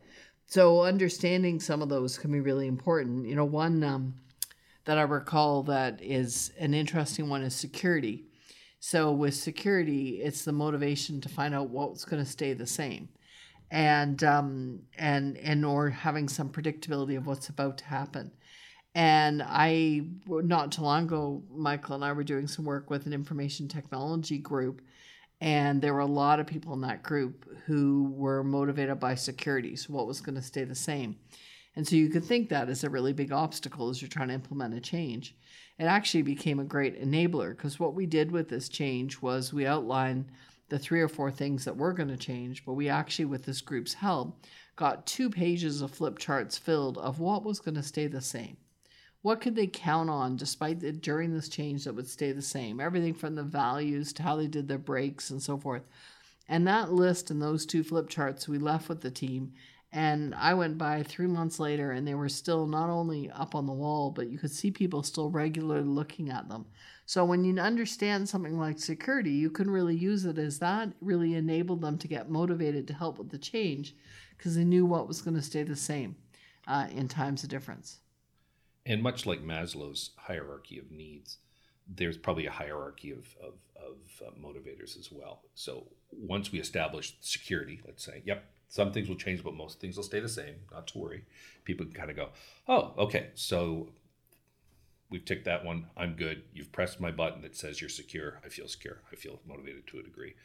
So 0.48 0.82
understanding 0.82 1.60
some 1.60 1.82
of 1.82 1.90
those 1.90 2.18
can 2.18 2.32
be 2.32 2.40
really 2.40 2.68
important. 2.68 3.28
You 3.28 3.36
know, 3.36 3.46
one 3.46 3.84
um, 3.84 4.16
that 4.86 4.98
I 4.98 5.04
recall 5.04 5.62
that 5.64 6.02
is 6.02 6.52
an 6.58 6.74
interesting 6.74 7.30
one 7.30 7.44
is 7.44 7.54
security. 7.54 8.24
So 8.80 9.12
with 9.12 9.36
security, 9.36 10.22
it's 10.22 10.46
the 10.46 10.54
motivation 10.54 11.20
to 11.22 11.30
find 11.30 11.54
out 11.54 11.70
what's 11.70 12.06
going 12.06 12.24
to 12.24 12.30
stay 12.30 12.54
the 12.54 12.66
same, 12.66 13.10
and 13.72 14.24
um, 14.24 14.80
and 14.98 15.38
and 15.38 15.66
or 15.66 15.90
having 15.90 16.28
some 16.28 16.50
predictability 16.50 17.18
of 17.18 17.28
what's 17.28 17.50
about 17.50 17.78
to 17.80 17.86
happen. 17.86 18.32
And 18.96 19.44
I 19.46 20.04
not 20.28 20.72
too 20.72 20.82
long 20.82 21.04
ago, 21.04 21.44
Michael 21.52 21.96
and 21.96 22.04
I 22.04 22.12
were 22.12 22.24
doing 22.24 22.48
some 22.48 22.66
work 22.66 22.90
with 22.90 23.06
an 23.06 23.14
information 23.14 23.68
technology 23.68 24.40
group, 24.40 24.82
and 25.42 25.82
there 25.82 25.94
were 25.94 26.00
a 26.00 26.06
lot 26.06 26.40
of 26.40 26.48
people 26.48 26.74
in 26.74 26.82
that 26.82 27.04
group 27.04 27.46
who 27.66 28.12
were 28.16 28.44
motivated 28.44 29.00
by 29.00 29.16
security. 29.16 29.76
So, 29.76 29.94
what 29.94 30.08
was 30.08 30.22
going 30.22 30.36
to 30.36 30.42
stay 30.42 30.64
the 30.64 30.76
same? 30.76 31.18
And 31.76 31.88
so, 31.88 31.96
you 31.96 32.10
could 32.10 32.26
think 32.26 32.50
that 32.50 32.70
is 32.70 32.84
a 32.84 32.90
really 32.90 33.14
big 33.14 33.32
obstacle 33.32 33.90
as 33.90 34.02
you're 34.02 34.10
trying 34.10 34.30
to 34.30 34.34
implement 34.34 34.74
a 34.74 34.82
change. 34.82 35.36
It 35.78 35.86
actually 35.86 36.24
became 36.24 36.60
a 36.60 36.66
great 36.66 37.02
enabler 37.02 37.56
because 37.56 37.80
what 37.80 37.94
we 37.94 38.06
did 38.06 38.32
with 38.32 38.50
this 38.50 38.68
change 38.68 39.22
was 39.22 39.54
we 39.54 39.66
outlined 39.66 40.26
the 40.70 40.80
three 40.80 41.02
or 41.02 41.08
four 41.08 41.32
things 41.32 41.66
that 41.66 41.78
were 41.78 41.94
going 41.94 42.10
to 42.10 42.18
change, 42.18 42.66
but 42.66 42.74
we 42.74 42.90
actually, 42.90 43.26
with 43.26 43.46
this 43.46 43.62
group's 43.62 43.96
help, 43.96 44.44
got 44.76 45.06
two 45.06 45.30
pages 45.30 45.82
of 45.82 45.92
flip 45.92 46.18
charts 46.18 46.58
filled 46.58 46.98
of 46.98 47.20
what 47.20 47.44
was 47.44 47.60
going 47.60 47.76
to 47.76 47.84
stay 47.84 48.08
the 48.08 48.22
same. 48.22 48.58
What 49.22 49.42
could 49.42 49.56
they 49.56 49.68
count 49.68 50.10
on 50.10 50.38
despite 50.38 50.80
the, 50.80 50.94
during 50.94 51.34
this 51.34 51.50
change 51.50 51.84
that 51.84 51.96
would 51.96 52.08
stay 52.08 52.32
the 52.32 52.42
same? 52.42 52.80
Everything 52.80 53.14
from 53.14 53.36
the 53.36 53.44
values 53.44 54.14
to 54.14 54.24
how 54.24 54.38
they 54.38 54.48
did 54.48 54.68
their 54.68 54.78
breaks 54.78 55.30
and 55.30 55.42
so 55.42 55.58
forth. 55.58 55.84
And 56.48 56.66
that 56.68 56.94
list 56.94 57.30
and 57.30 57.42
those 57.42 57.66
two 57.66 57.84
flip 57.84 58.08
charts 58.10 58.48
we 58.48 58.58
left 58.58 58.88
with 58.88 59.02
the 59.02 59.12
team. 59.12 59.52
And 59.92 60.36
I 60.36 60.54
went 60.54 60.78
by 60.78 61.02
three 61.02 61.26
months 61.26 61.60
later 61.60 61.92
and 61.92 62.08
they 62.08 62.14
were 62.14 62.30
still 62.30 62.68
not 62.68 62.90
only 62.90 63.32
up 63.32 63.56
on 63.56 63.66
the 63.66 63.74
wall, 63.74 64.12
but 64.12 64.30
you 64.30 64.38
could 64.38 64.52
see 64.52 64.70
people 64.70 65.02
still 65.02 65.32
regularly 65.32 65.88
looking 65.88 66.30
at 66.30 66.48
them. 66.48 66.68
So 67.08 67.26
when 67.26 67.44
you 67.44 67.58
understand 67.60 68.30
something 68.30 68.60
like 68.60 68.78
security, 68.78 69.32
you 69.32 69.50
can 69.50 69.70
really 69.70 69.96
use 69.96 70.26
it 70.26 70.38
as 70.38 70.60
that 70.60 70.90
really 71.02 71.34
enabled 71.34 71.82
them 71.82 71.98
to 71.98 72.08
get 72.08 72.30
motivated 72.30 72.88
to 72.88 72.94
help 72.94 73.18
with 73.18 73.30
the 73.30 73.40
change 73.40 73.96
because 74.38 74.56
they 74.56 74.64
knew 74.64 74.86
what 74.86 75.08
was 75.08 75.24
going 75.24 75.36
to 75.36 75.42
stay 75.42 75.64
the 75.64 75.76
same 75.76 76.16
uh, 76.68 76.86
in 76.96 77.08
times 77.08 77.44
of 77.44 77.50
difference. 77.50 78.00
And 78.86 79.02
much 79.02 79.26
like 79.26 79.44
Maslow's 79.44 80.12
hierarchy 80.18 80.78
of 80.78 80.92
needs, 80.92 81.38
there's 81.96 82.18
probably 82.18 82.46
a 82.46 82.52
hierarchy 82.52 83.12
of, 83.12 83.36
of, 83.42 83.54
of 83.76 84.28
uh, 84.28 84.32
motivators 84.40 84.98
as 84.98 85.10
well. 85.12 85.42
So 85.56 85.88
once 86.12 86.52
we 86.52 86.60
establish 86.60 87.16
security, 87.22 87.82
let's 87.86 88.04
say, 88.04 88.22
yep, 88.26 88.46
some 88.68 88.92
things 88.92 89.10
will 89.10 89.16
change, 89.16 89.44
but 89.44 89.56
most 89.56 89.80
things 89.80 89.98
will 89.98 90.04
stay 90.04 90.20
the 90.20 90.30
same. 90.30 90.56
Not 90.72 90.88
to 90.90 91.00
worry. 91.00 91.26
People 91.66 91.88
can 91.88 91.96
kind 91.96 92.12
of 92.12 92.16
go, 92.16 92.30
oh, 92.68 92.94
okay, 92.98 93.30
so 93.34 93.90
we've 95.10 95.26
ticked 95.26 95.46
that 95.46 95.66
one. 95.66 95.88
I'm 95.98 96.14
good. 96.14 96.44
You've 96.54 96.72
pressed 96.72 97.00
my 97.00 97.12
button 97.12 97.42
that 97.42 97.56
says 97.56 97.82
you're 97.82 97.90
secure. 97.90 98.40
I 98.46 98.50
feel 98.50 98.68
secure. 98.68 99.02
I 99.12 99.16
feel 99.16 99.40
motivated 99.48 99.88
to 99.88 100.00
a 100.00 100.04
degree. 100.04 100.36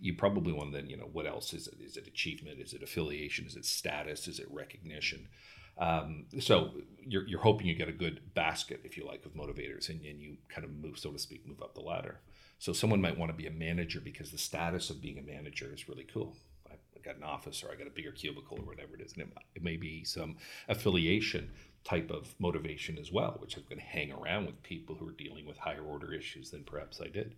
You 0.00 0.14
probably 0.14 0.52
want 0.52 0.72
then, 0.72 0.88
you 0.88 0.96
know, 0.96 1.08
what 1.12 1.26
else 1.26 1.52
is 1.52 1.68
it? 1.68 1.74
Is 1.82 1.96
it 1.96 2.06
achievement? 2.06 2.60
Is 2.60 2.72
it 2.72 2.82
affiliation? 2.82 3.46
Is 3.46 3.56
it 3.56 3.64
status? 3.64 4.28
Is 4.28 4.38
it 4.38 4.46
recognition? 4.50 5.28
Um, 5.78 6.26
so 6.40 6.72
you're, 7.06 7.26
you're 7.26 7.40
hoping 7.40 7.66
you 7.66 7.74
get 7.74 7.88
a 7.88 7.92
good 7.92 8.20
basket, 8.34 8.80
if 8.84 8.96
you 8.96 9.06
like, 9.06 9.24
of 9.24 9.34
motivators, 9.34 9.88
and, 9.88 10.04
and 10.04 10.20
you 10.20 10.36
kind 10.48 10.64
of 10.64 10.70
move, 10.74 10.98
so 10.98 11.10
to 11.10 11.18
speak, 11.18 11.46
move 11.46 11.62
up 11.62 11.74
the 11.74 11.80
ladder. 11.80 12.20
So 12.58 12.72
someone 12.72 13.00
might 13.00 13.18
want 13.18 13.30
to 13.30 13.36
be 13.36 13.46
a 13.46 13.50
manager 13.50 14.00
because 14.00 14.30
the 14.30 14.38
status 14.38 14.90
of 14.90 15.02
being 15.02 15.18
a 15.18 15.22
manager 15.22 15.70
is 15.74 15.88
really 15.88 16.06
cool. 16.12 16.36
I 16.68 16.98
got 17.04 17.16
an 17.16 17.22
office, 17.22 17.62
or 17.62 17.70
I 17.70 17.76
got 17.76 17.86
a 17.86 17.90
bigger 17.90 18.12
cubicle, 18.12 18.58
or 18.58 18.64
whatever 18.64 18.96
it 18.96 19.02
is, 19.02 19.12
and 19.12 19.22
it, 19.22 19.28
it 19.54 19.62
may 19.62 19.76
be 19.76 20.02
some 20.04 20.36
affiliation 20.68 21.50
type 21.84 22.10
of 22.10 22.34
motivation 22.40 22.98
as 22.98 23.12
well, 23.12 23.36
which 23.38 23.56
is 23.56 23.62
going 23.62 23.80
to 23.80 23.86
hang 23.86 24.10
around 24.10 24.46
with 24.46 24.62
people 24.62 24.96
who 24.96 25.08
are 25.08 25.12
dealing 25.12 25.46
with 25.46 25.58
higher 25.58 25.82
order 25.82 26.12
issues 26.12 26.50
than 26.50 26.64
perhaps 26.64 27.00
I 27.00 27.08
did. 27.08 27.36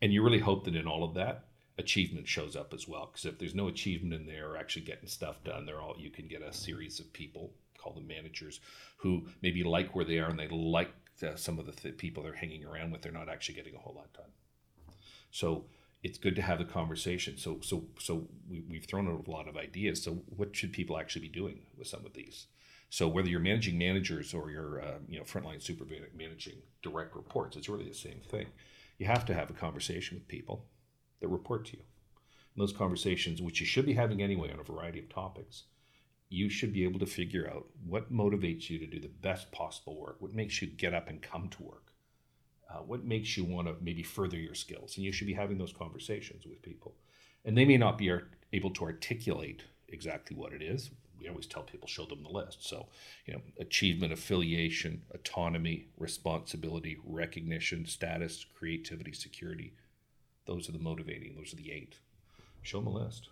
And 0.00 0.12
you 0.12 0.22
really 0.22 0.38
hope 0.38 0.64
that 0.64 0.76
in 0.76 0.86
all 0.86 1.04
of 1.04 1.14
that, 1.14 1.44
achievement 1.76 2.26
shows 2.26 2.56
up 2.56 2.72
as 2.72 2.88
well. 2.88 3.10
Because 3.12 3.26
if 3.26 3.38
there's 3.38 3.54
no 3.54 3.68
achievement 3.68 4.14
in 4.14 4.26
there 4.26 4.50
or 4.50 4.56
actually 4.56 4.82
getting 4.82 5.08
stuff 5.08 5.44
done, 5.44 5.66
they're 5.66 5.80
all 5.80 5.96
you 5.98 6.10
can 6.10 6.26
get 6.26 6.42
a 6.42 6.52
series 6.52 6.98
of 7.00 7.12
people 7.12 7.52
call 7.82 7.92
them 7.92 8.06
managers, 8.06 8.60
who 8.98 9.26
maybe 9.42 9.62
like 9.62 9.94
where 9.94 10.04
they 10.04 10.18
are 10.18 10.30
and 10.30 10.38
they 10.38 10.48
like 10.48 10.92
the, 11.18 11.36
some 11.36 11.58
of 11.58 11.66
the 11.66 11.72
th- 11.72 11.96
people 11.96 12.22
they're 12.22 12.34
hanging 12.34 12.64
around 12.64 12.90
with. 12.90 13.02
They're 13.02 13.12
not 13.12 13.28
actually 13.28 13.56
getting 13.56 13.74
a 13.74 13.78
whole 13.78 13.94
lot 13.94 14.12
done. 14.12 14.30
So 15.30 15.64
it's 16.02 16.18
good 16.18 16.36
to 16.36 16.42
have 16.42 16.58
the 16.58 16.64
conversation. 16.64 17.36
So 17.36 17.60
so 17.62 17.84
so 17.98 18.28
we, 18.48 18.62
we've 18.68 18.84
thrown 18.84 19.08
out 19.08 19.26
a 19.26 19.30
lot 19.30 19.48
of 19.48 19.56
ideas. 19.56 20.02
So 20.02 20.22
what 20.36 20.54
should 20.54 20.72
people 20.72 20.98
actually 20.98 21.22
be 21.22 21.40
doing 21.40 21.60
with 21.76 21.88
some 21.88 22.04
of 22.04 22.14
these? 22.14 22.46
So 22.90 23.08
whether 23.08 23.28
you're 23.28 23.40
managing 23.40 23.78
managers 23.78 24.34
or 24.34 24.50
you're 24.50 24.82
uh, 24.82 24.98
you 25.08 25.18
know 25.18 25.24
frontline 25.24 25.62
super 25.62 25.84
managing 26.16 26.58
direct 26.82 27.16
reports, 27.16 27.56
it's 27.56 27.68
really 27.68 27.88
the 27.88 27.94
same 27.94 28.20
thing. 28.28 28.46
You 28.98 29.06
have 29.06 29.24
to 29.26 29.34
have 29.34 29.50
a 29.50 29.54
conversation 29.54 30.18
with 30.18 30.28
people 30.28 30.66
that 31.20 31.28
report 31.28 31.64
to 31.66 31.76
you. 31.76 31.82
And 32.54 32.62
those 32.62 32.76
conversations, 32.76 33.40
which 33.40 33.60
you 33.60 33.66
should 33.66 33.86
be 33.86 33.94
having 33.94 34.20
anyway 34.20 34.52
on 34.52 34.60
a 34.60 34.64
variety 34.64 34.98
of 34.98 35.08
topics, 35.08 35.64
you 36.32 36.48
should 36.48 36.72
be 36.72 36.84
able 36.84 36.98
to 36.98 37.06
figure 37.06 37.50
out 37.52 37.66
what 37.86 38.12
motivates 38.12 38.70
you 38.70 38.78
to 38.78 38.86
do 38.86 38.98
the 38.98 39.08
best 39.08 39.52
possible 39.52 40.00
work, 40.00 40.16
what 40.20 40.34
makes 40.34 40.62
you 40.62 40.68
get 40.68 40.94
up 40.94 41.08
and 41.08 41.20
come 41.20 41.48
to 41.48 41.62
work, 41.62 41.92
uh, 42.70 42.78
what 42.78 43.04
makes 43.04 43.36
you 43.36 43.44
want 43.44 43.68
to 43.68 43.76
maybe 43.82 44.02
further 44.02 44.38
your 44.38 44.54
skills. 44.54 44.96
And 44.96 45.04
you 45.04 45.12
should 45.12 45.26
be 45.26 45.34
having 45.34 45.58
those 45.58 45.72
conversations 45.72 46.46
with 46.46 46.62
people. 46.62 46.94
And 47.44 47.56
they 47.56 47.66
may 47.66 47.76
not 47.76 47.98
be 47.98 48.10
able 48.52 48.70
to 48.70 48.84
articulate 48.84 49.62
exactly 49.88 50.34
what 50.34 50.52
it 50.52 50.62
is. 50.62 50.90
We 51.20 51.28
always 51.28 51.46
tell 51.46 51.62
people, 51.62 51.86
show 51.86 52.06
them 52.06 52.22
the 52.22 52.30
list. 52.30 52.66
So, 52.66 52.86
you 53.26 53.34
know, 53.34 53.42
achievement, 53.60 54.12
affiliation, 54.12 55.02
autonomy, 55.14 55.88
responsibility, 55.98 56.98
recognition, 57.04 57.84
status, 57.84 58.44
creativity, 58.58 59.12
security. 59.12 59.74
Those 60.46 60.68
are 60.68 60.72
the 60.72 60.78
motivating, 60.78 61.36
those 61.36 61.52
are 61.52 61.56
the 61.56 61.70
eight. 61.70 61.98
Show 62.62 62.78
them 62.78 62.88
a 62.88 63.04
list. 63.04 63.28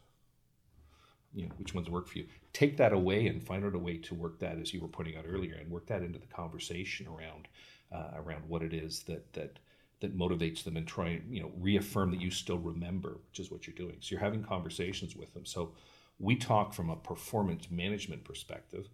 You 1.34 1.46
know, 1.46 1.52
which 1.58 1.74
ones 1.74 1.88
work 1.88 2.08
for 2.08 2.18
you. 2.18 2.26
Take 2.52 2.76
that 2.78 2.92
away 2.92 3.28
and 3.28 3.42
find 3.42 3.64
out 3.64 3.74
a 3.74 3.78
way 3.78 3.98
to 3.98 4.14
work 4.14 4.40
that, 4.40 4.58
as 4.58 4.74
you 4.74 4.80
were 4.80 4.88
putting 4.88 5.16
out 5.16 5.24
earlier, 5.28 5.54
and 5.54 5.70
work 5.70 5.86
that 5.86 6.02
into 6.02 6.18
the 6.18 6.26
conversation 6.26 7.06
around 7.06 7.46
uh, 7.92 8.10
around 8.16 8.48
what 8.48 8.62
it 8.62 8.72
is 8.72 9.00
that 9.04 9.32
that 9.32 9.58
that 10.00 10.16
motivates 10.16 10.64
them 10.64 10.76
and 10.76 10.86
try 10.86 11.08
and 11.08 11.34
you 11.34 11.40
know 11.40 11.52
reaffirm 11.58 12.10
that 12.10 12.20
you 12.20 12.30
still 12.30 12.58
remember, 12.58 13.18
which 13.28 13.38
is 13.38 13.50
what 13.50 13.66
you're 13.66 13.76
doing. 13.76 13.96
So 14.00 14.12
you're 14.12 14.20
having 14.20 14.42
conversations 14.42 15.14
with 15.14 15.32
them. 15.34 15.44
So 15.44 15.72
we 16.18 16.36
talk 16.36 16.74
from 16.74 16.90
a 16.90 16.96
performance 16.96 17.70
management 17.70 18.24
perspective. 18.24 18.88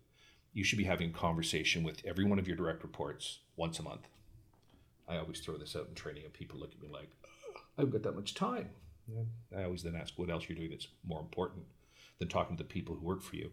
You 0.52 0.64
should 0.64 0.78
be 0.78 0.84
having 0.84 1.10
a 1.10 1.12
conversation 1.12 1.82
with 1.82 2.02
every 2.04 2.24
one 2.24 2.38
of 2.38 2.46
your 2.46 2.56
direct 2.56 2.82
reports 2.82 3.40
once 3.56 3.78
a 3.78 3.82
month. 3.82 4.08
I 5.08 5.18
always 5.18 5.40
throw 5.40 5.56
this 5.56 5.76
out 5.76 5.86
in 5.88 5.94
training, 5.94 6.24
and 6.24 6.32
people 6.32 6.58
look 6.58 6.72
at 6.72 6.82
me 6.82 6.88
like, 6.88 7.10
"I've 7.78 7.90
got 7.90 8.02
that 8.02 8.16
much 8.16 8.34
time." 8.34 8.70
I 9.56 9.64
always 9.64 9.82
then 9.82 9.94
ask 9.94 10.18
what 10.18 10.30
else 10.30 10.48
you're 10.48 10.58
doing 10.58 10.70
that's 10.70 10.88
more 11.06 11.20
important 11.20 11.64
than 12.18 12.28
talking 12.28 12.56
to 12.56 12.62
the 12.62 12.68
people 12.68 12.94
who 12.94 13.06
work 13.06 13.22
for 13.22 13.36
you 13.36 13.50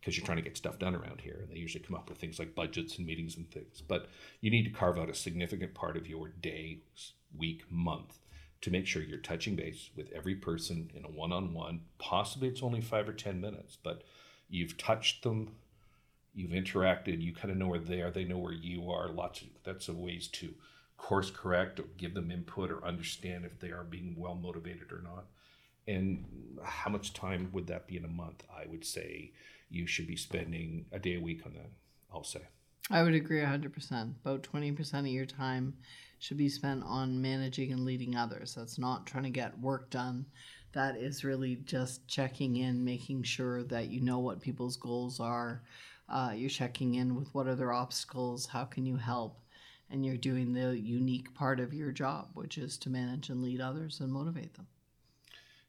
because 0.00 0.16
you're 0.16 0.26
trying 0.26 0.36
to 0.36 0.42
get 0.42 0.56
stuff 0.56 0.78
done 0.78 0.94
around 0.94 1.22
here. 1.22 1.38
And 1.40 1.50
they 1.50 1.56
usually 1.58 1.82
come 1.82 1.96
up 1.96 2.08
with 2.08 2.18
things 2.18 2.38
like 2.38 2.54
budgets 2.54 2.98
and 2.98 3.06
meetings 3.06 3.36
and 3.36 3.50
things. 3.50 3.82
But 3.86 4.08
you 4.40 4.50
need 4.50 4.64
to 4.64 4.70
carve 4.70 4.98
out 4.98 5.08
a 5.08 5.14
significant 5.14 5.74
part 5.74 5.96
of 5.96 6.06
your 6.06 6.28
day, 6.28 6.80
week, 7.36 7.62
month 7.70 8.18
to 8.60 8.70
make 8.70 8.86
sure 8.86 9.02
you're 9.02 9.18
touching 9.18 9.56
base 9.56 9.90
with 9.96 10.12
every 10.12 10.34
person 10.34 10.90
in 10.94 11.04
a 11.04 11.08
one 11.08 11.32
on 11.32 11.54
one. 11.54 11.80
Possibly 11.98 12.48
it's 12.48 12.62
only 12.62 12.80
five 12.80 13.08
or 13.08 13.12
10 13.12 13.40
minutes, 13.40 13.78
but 13.82 14.02
you've 14.48 14.76
touched 14.76 15.22
them, 15.22 15.52
you've 16.34 16.50
interacted, 16.50 17.22
you 17.22 17.34
kind 17.34 17.50
of 17.50 17.56
know 17.56 17.68
where 17.68 17.78
they 17.78 18.00
are, 18.00 18.10
they 18.10 18.24
know 18.24 18.38
where 18.38 18.52
you 18.52 18.90
are. 18.90 19.08
Lots 19.08 19.40
of 19.40 19.48
that's 19.64 19.88
of 19.88 19.98
ways 19.98 20.28
to 20.28 20.54
course 20.96 21.30
correct 21.30 21.80
or 21.80 21.84
give 21.98 22.14
them 22.14 22.30
input 22.30 22.70
or 22.70 22.84
understand 22.84 23.44
if 23.44 23.58
they 23.60 23.70
are 23.70 23.84
being 23.84 24.14
well 24.16 24.34
motivated 24.34 24.92
or 24.92 25.02
not. 25.02 25.26
And 25.86 26.24
how 26.62 26.90
much 26.90 27.12
time 27.12 27.50
would 27.52 27.66
that 27.66 27.86
be 27.86 27.96
in 27.96 28.04
a 28.04 28.08
month? 28.08 28.44
I 28.54 28.66
would 28.66 28.84
say 28.84 29.32
you 29.70 29.86
should 29.86 30.06
be 30.06 30.16
spending 30.16 30.86
a 30.92 30.98
day 30.98 31.16
a 31.16 31.20
week 31.20 31.44
on 31.44 31.54
that, 31.54 31.70
I'll 32.12 32.24
say. 32.24 32.42
I 32.90 33.02
would 33.02 33.14
agree 33.14 33.40
100%. 33.40 34.14
About 34.24 34.42
20% 34.42 34.98
of 35.00 35.06
your 35.06 35.26
time 35.26 35.74
should 36.18 36.36
be 36.36 36.48
spent 36.48 36.82
on 36.84 37.20
managing 37.20 37.72
and 37.72 37.84
leading 37.84 38.16
others. 38.16 38.54
That's 38.54 38.78
not 38.78 39.06
trying 39.06 39.24
to 39.24 39.30
get 39.30 39.58
work 39.58 39.90
done. 39.90 40.26
That 40.72 40.96
is 40.96 41.24
really 41.24 41.56
just 41.64 42.06
checking 42.08 42.56
in, 42.56 42.84
making 42.84 43.22
sure 43.22 43.62
that 43.64 43.88
you 43.88 44.00
know 44.00 44.18
what 44.18 44.40
people's 44.40 44.76
goals 44.76 45.20
are. 45.20 45.62
Uh, 46.08 46.32
you're 46.34 46.50
checking 46.50 46.96
in 46.96 47.14
with 47.14 47.34
what 47.34 47.46
are 47.46 47.54
their 47.54 47.72
obstacles, 47.72 48.46
how 48.46 48.64
can 48.64 48.84
you 48.84 48.96
help, 48.96 49.40
and 49.90 50.04
you're 50.04 50.16
doing 50.16 50.52
the 50.52 50.78
unique 50.78 51.32
part 51.34 51.60
of 51.60 51.72
your 51.72 51.92
job, 51.92 52.28
which 52.34 52.58
is 52.58 52.76
to 52.78 52.90
manage 52.90 53.30
and 53.30 53.42
lead 53.42 53.60
others 53.60 54.00
and 54.00 54.12
motivate 54.12 54.52
them 54.54 54.66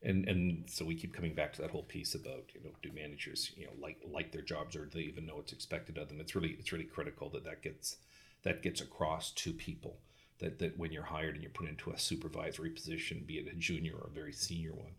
and 0.06 0.28
and 0.30 0.64
so 0.70 0.86
we 0.86 0.96
keep 0.96 1.14
coming 1.14 1.34
back 1.34 1.52
to 1.54 1.62
that 1.62 1.72
whole 1.72 1.84
piece 1.84 2.16
about 2.16 2.44
you 2.54 2.62
know 2.64 2.70
do 2.82 2.92
managers 2.94 3.52
you 3.58 3.66
know 3.66 3.72
like 3.82 3.98
like 4.10 4.32
their 4.32 4.42
jobs 4.42 4.76
or 4.76 4.86
do 4.86 5.00
they 5.00 5.06
even 5.06 5.26
know 5.26 5.36
what's 5.36 5.52
expected 5.52 5.98
of 5.98 6.08
them? 6.08 6.22
It's 6.22 6.36
really 6.36 6.56
it's 6.60 6.72
really 6.72 6.86
critical 6.86 7.30
that 7.32 7.44
that 7.44 7.62
gets 7.62 7.98
that 8.44 8.62
gets 8.62 8.80
across 8.80 9.32
to 9.32 9.52
people 9.52 9.98
that 10.40 10.60
that 10.60 10.78
when 10.78 10.92
you're 10.92 11.04
hired 11.04 11.34
and 11.34 11.44
you're 11.44 11.52
put 11.52 11.68
into 11.68 11.92
a 11.92 12.00
supervisory 12.00 12.70
position 12.70 13.24
be 13.26 13.36
it 13.36 13.52
a 13.52 13.56
junior 13.56 13.96
or 13.96 14.08
a 14.08 14.14
very 14.14 14.32
senior 14.32 14.74
one 14.74 14.92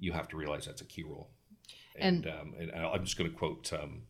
you 0.00 0.12
have 0.12 0.28
to 0.28 0.36
realize 0.36 0.66
that's 0.66 0.80
a 0.80 0.86
key 0.86 1.02
role. 1.02 1.28
And 1.96 2.26
and, 2.26 2.34
um, 2.34 2.54
and 2.58 2.72
i'm 2.72 3.04
just 3.04 3.16
going 3.16 3.30
to 3.30 3.36
quote 3.36 3.72
um, 3.72 4.02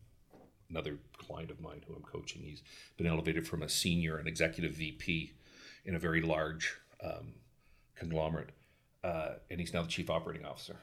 another 0.69 0.97
client 1.17 1.51
of 1.51 1.59
mine 1.61 1.83
who 1.87 1.93
i'm 1.93 2.01
coaching. 2.01 2.41
He's 2.41 2.63
been 2.97 3.07
elevated 3.07 3.47
from 3.47 3.61
a 3.61 3.69
senior 3.69 4.17
an 4.17 4.27
executive 4.27 4.73
vp 4.73 5.33
in 5.85 5.95
a 5.95 5.99
very 5.99 6.21
large 6.21 6.77
um, 7.03 7.33
conglomerate 7.95 8.49
uh, 9.05 9.35
and 9.51 9.59
he's 9.59 9.73
now 9.73 9.83
the 9.83 9.87
chief 9.87 10.09
operating 10.09 10.45
officer. 10.45 10.77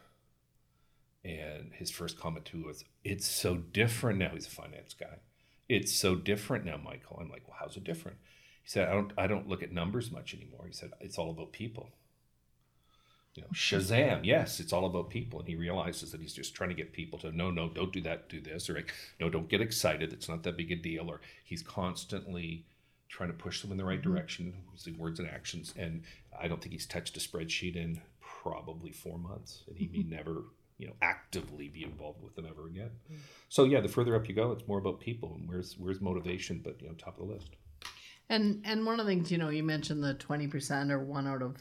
And 1.24 1.72
his 1.72 1.90
first 1.90 2.18
comment 2.18 2.44
to 2.46 2.64
was, 2.64 2.84
"It's 3.04 3.26
so 3.26 3.56
different 3.56 4.18
now." 4.18 4.30
He's 4.30 4.46
a 4.46 4.50
finance 4.50 4.94
guy. 4.94 5.18
It's 5.68 5.92
so 5.92 6.14
different 6.14 6.64
now, 6.64 6.76
Michael. 6.76 7.18
I'm 7.20 7.30
like, 7.30 7.46
"Well, 7.48 7.56
how's 7.58 7.76
it 7.76 7.84
different?" 7.84 8.18
He 8.62 8.68
said, 8.68 8.88
"I 8.88 8.92
don't, 8.92 9.12
I 9.18 9.26
don't 9.26 9.48
look 9.48 9.62
at 9.62 9.72
numbers 9.72 10.10
much 10.10 10.34
anymore." 10.34 10.66
He 10.66 10.72
said, 10.72 10.92
"It's 11.00 11.18
all 11.18 11.30
about 11.30 11.52
people." 11.52 11.90
You 13.34 13.42
know, 13.42 13.48
Shazam! 13.54 14.20
Yes, 14.24 14.60
it's 14.60 14.72
all 14.72 14.84
about 14.84 15.10
people, 15.10 15.40
and 15.40 15.48
he 15.48 15.56
realizes 15.56 16.12
that 16.12 16.20
he's 16.20 16.34
just 16.34 16.54
trying 16.54 16.70
to 16.70 16.76
get 16.76 16.92
people 16.92 17.18
to 17.20 17.32
no, 17.32 17.50
no, 17.50 17.68
don't 17.68 17.92
do 17.92 18.02
that, 18.02 18.28
do 18.28 18.40
this, 18.40 18.68
or 18.68 18.74
like, 18.74 18.92
no, 19.20 19.30
don't 19.30 19.48
get 19.48 19.62
excited. 19.62 20.12
It's 20.12 20.28
not 20.28 20.42
that 20.42 20.56
big 20.56 20.70
a 20.70 20.76
deal. 20.76 21.08
Or 21.08 21.20
he's 21.44 21.62
constantly 21.62 22.66
trying 23.08 23.30
to 23.30 23.36
push 23.36 23.62
them 23.62 23.72
in 23.72 23.78
the 23.78 23.84
right 23.84 24.00
mm-hmm. 24.00 24.12
direction 24.12 24.54
using 24.72 24.98
words 24.98 25.18
and 25.18 25.28
actions. 25.28 25.72
And 25.76 26.02
I 26.38 26.48
don't 26.48 26.60
think 26.60 26.72
he's 26.72 26.86
touched 26.86 27.16
a 27.16 27.20
spreadsheet 27.20 27.76
in 27.76 28.02
probably 28.42 28.90
four 28.90 29.18
months, 29.18 29.64
and 29.68 29.76
he 29.76 29.88
may 29.88 30.02
never, 30.02 30.44
you 30.78 30.86
know, 30.88 30.94
actively 31.00 31.68
be 31.68 31.84
involved 31.84 32.22
with 32.22 32.34
them 32.34 32.46
ever 32.48 32.66
again. 32.66 32.90
Mm. 33.10 33.16
So 33.48 33.64
yeah, 33.64 33.80
the 33.80 33.88
further 33.88 34.16
up 34.16 34.28
you 34.28 34.34
go, 34.34 34.50
it's 34.52 34.66
more 34.66 34.78
about 34.78 35.00
people 35.00 35.34
and 35.38 35.48
where's 35.48 35.76
where's 35.78 36.00
motivation, 36.00 36.60
but 36.62 36.80
you 36.80 36.88
know, 36.88 36.94
top 36.94 37.18
of 37.20 37.28
the 37.28 37.34
list. 37.34 37.50
And 38.28 38.62
and 38.64 38.84
one 38.84 38.98
of 38.98 39.06
the 39.06 39.12
things 39.12 39.30
you 39.30 39.38
know, 39.38 39.50
you 39.50 39.62
mentioned 39.62 40.02
the 40.02 40.14
twenty 40.14 40.48
percent 40.48 40.90
or 40.90 40.98
one 40.98 41.28
out 41.28 41.42
of 41.42 41.56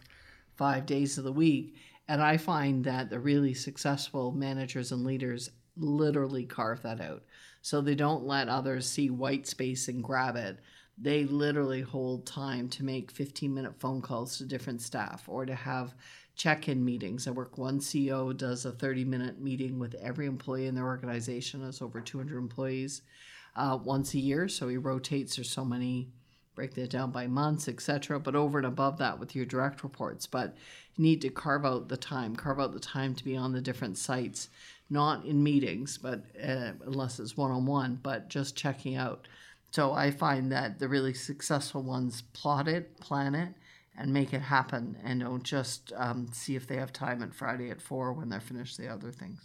five 0.56 0.86
days 0.86 1.18
of 1.18 1.24
the 1.24 1.32
week, 1.32 1.76
and 2.08 2.22
I 2.22 2.38
find 2.38 2.84
that 2.86 3.10
the 3.10 3.20
really 3.20 3.54
successful 3.54 4.32
managers 4.32 4.92
and 4.92 5.04
leaders 5.04 5.52
literally 5.78 6.46
carve 6.46 6.82
that 6.82 7.00
out. 7.00 7.24
So 7.62 7.80
they 7.80 7.96
don't 7.96 8.26
let 8.26 8.50
others 8.50 8.90
see 8.90 9.10
white 9.10 9.48
space 9.48 9.88
and 9.88 10.04
grab 10.04 10.36
it. 10.36 10.60
They 10.98 11.24
literally 11.24 11.82
hold 11.82 12.26
time 12.26 12.70
to 12.70 12.84
make 12.84 13.12
15 13.12 13.54
minute 13.54 13.80
phone 13.80 14.02
calls 14.02 14.38
to 14.38 14.46
different 14.46 14.82
staff 14.82 15.28
or 15.28 15.46
to 15.46 15.56
have 15.56 15.96
check-in 16.36 16.84
meetings. 16.84 17.28
I 17.28 17.32
work 17.32 17.58
one 17.58 17.80
CEO 17.80 18.36
does 18.36 18.66
a 18.66 18.72
30-minute 18.72 19.40
meeting 19.40 19.80
with 19.80 19.96
every 19.96 20.26
employee 20.26 20.68
in 20.68 20.76
their 20.76 20.86
organization. 20.86 21.68
It's 21.68 21.82
over 21.82 22.02
200 22.02 22.38
employees 22.38 23.02
uh, 23.56 23.78
once 23.84 24.14
a 24.14 24.20
year. 24.20 24.48
So 24.48 24.68
he 24.68 24.78
rotates. 24.78 25.36
There's 25.36 25.50
so 25.50 25.66
many. 25.66 26.10
Break 26.54 26.74
that 26.74 26.90
down 26.90 27.12
by 27.12 27.28
months, 27.28 27.70
etc. 27.70 28.20
But 28.20 28.36
over 28.36 28.58
and 28.58 28.68
above 28.68 28.98
that, 28.98 29.20
with 29.20 29.36
your 29.36 29.46
direct 29.46 29.84
reports, 29.84 30.28
but 30.28 30.58
you 30.96 31.04
need 31.04 31.22
to 31.22 31.30
carve 31.30 31.66
out 31.66 31.88
the 31.88 31.96
time. 31.96 32.36
Carve 32.36 32.60
out 32.60 32.74
the 32.74 32.80
time 32.80 33.16
to 33.16 33.24
be 33.24 33.38
on 33.38 33.54
the 33.54 33.62
different 33.62 33.98
sites, 33.98 34.50
not 34.90 35.24
in 35.24 35.42
meetings, 35.42 35.98
but 35.98 36.26
uh, 36.44 36.72
unless 36.86 37.20
it's 37.20 37.38
one-on-one, 37.38 38.00
but 38.04 38.28
just 38.28 38.58
checking 38.58 38.96
out. 38.98 39.30
So 39.72 39.94
I 39.94 40.12
find 40.12 40.52
that 40.52 40.80
the 40.80 40.90
really 40.90 41.14
successful 41.14 41.82
ones 41.82 42.24
plot 42.34 42.68
it, 42.68 43.00
plan 43.00 43.34
it, 43.34 43.54
and 44.02 44.12
make 44.12 44.34
it 44.34 44.42
happen 44.42 44.98
and 45.04 45.20
don't 45.20 45.44
just 45.44 45.94
um, 45.96 46.28
see 46.34 46.56
if 46.56 46.66
they 46.66 46.76
have 46.76 46.92
time 46.92 47.22
at 47.22 47.36
Friday 47.36 47.70
at 47.70 47.80
four 47.80 48.12
when 48.14 48.30
they're 48.30 48.40
finished 48.40 48.76
the 48.80 48.88
other 48.88 49.12
things. 49.12 49.40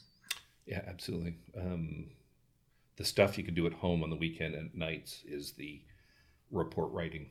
Yeah, 0.64 0.80
absolutely. 0.88 1.36
Um, 1.60 2.06
the 2.96 3.04
stuff 3.04 3.36
you 3.36 3.44
can 3.44 3.52
do 3.52 3.66
at 3.66 3.75
home 3.75 4.02
on 4.02 4.08
the 4.08 4.16
weekend 4.16 4.54
and 4.54 4.75
nights 4.75 5.22
is 5.28 5.52
the 5.52 5.82
report 6.50 6.90
writing, 6.92 7.28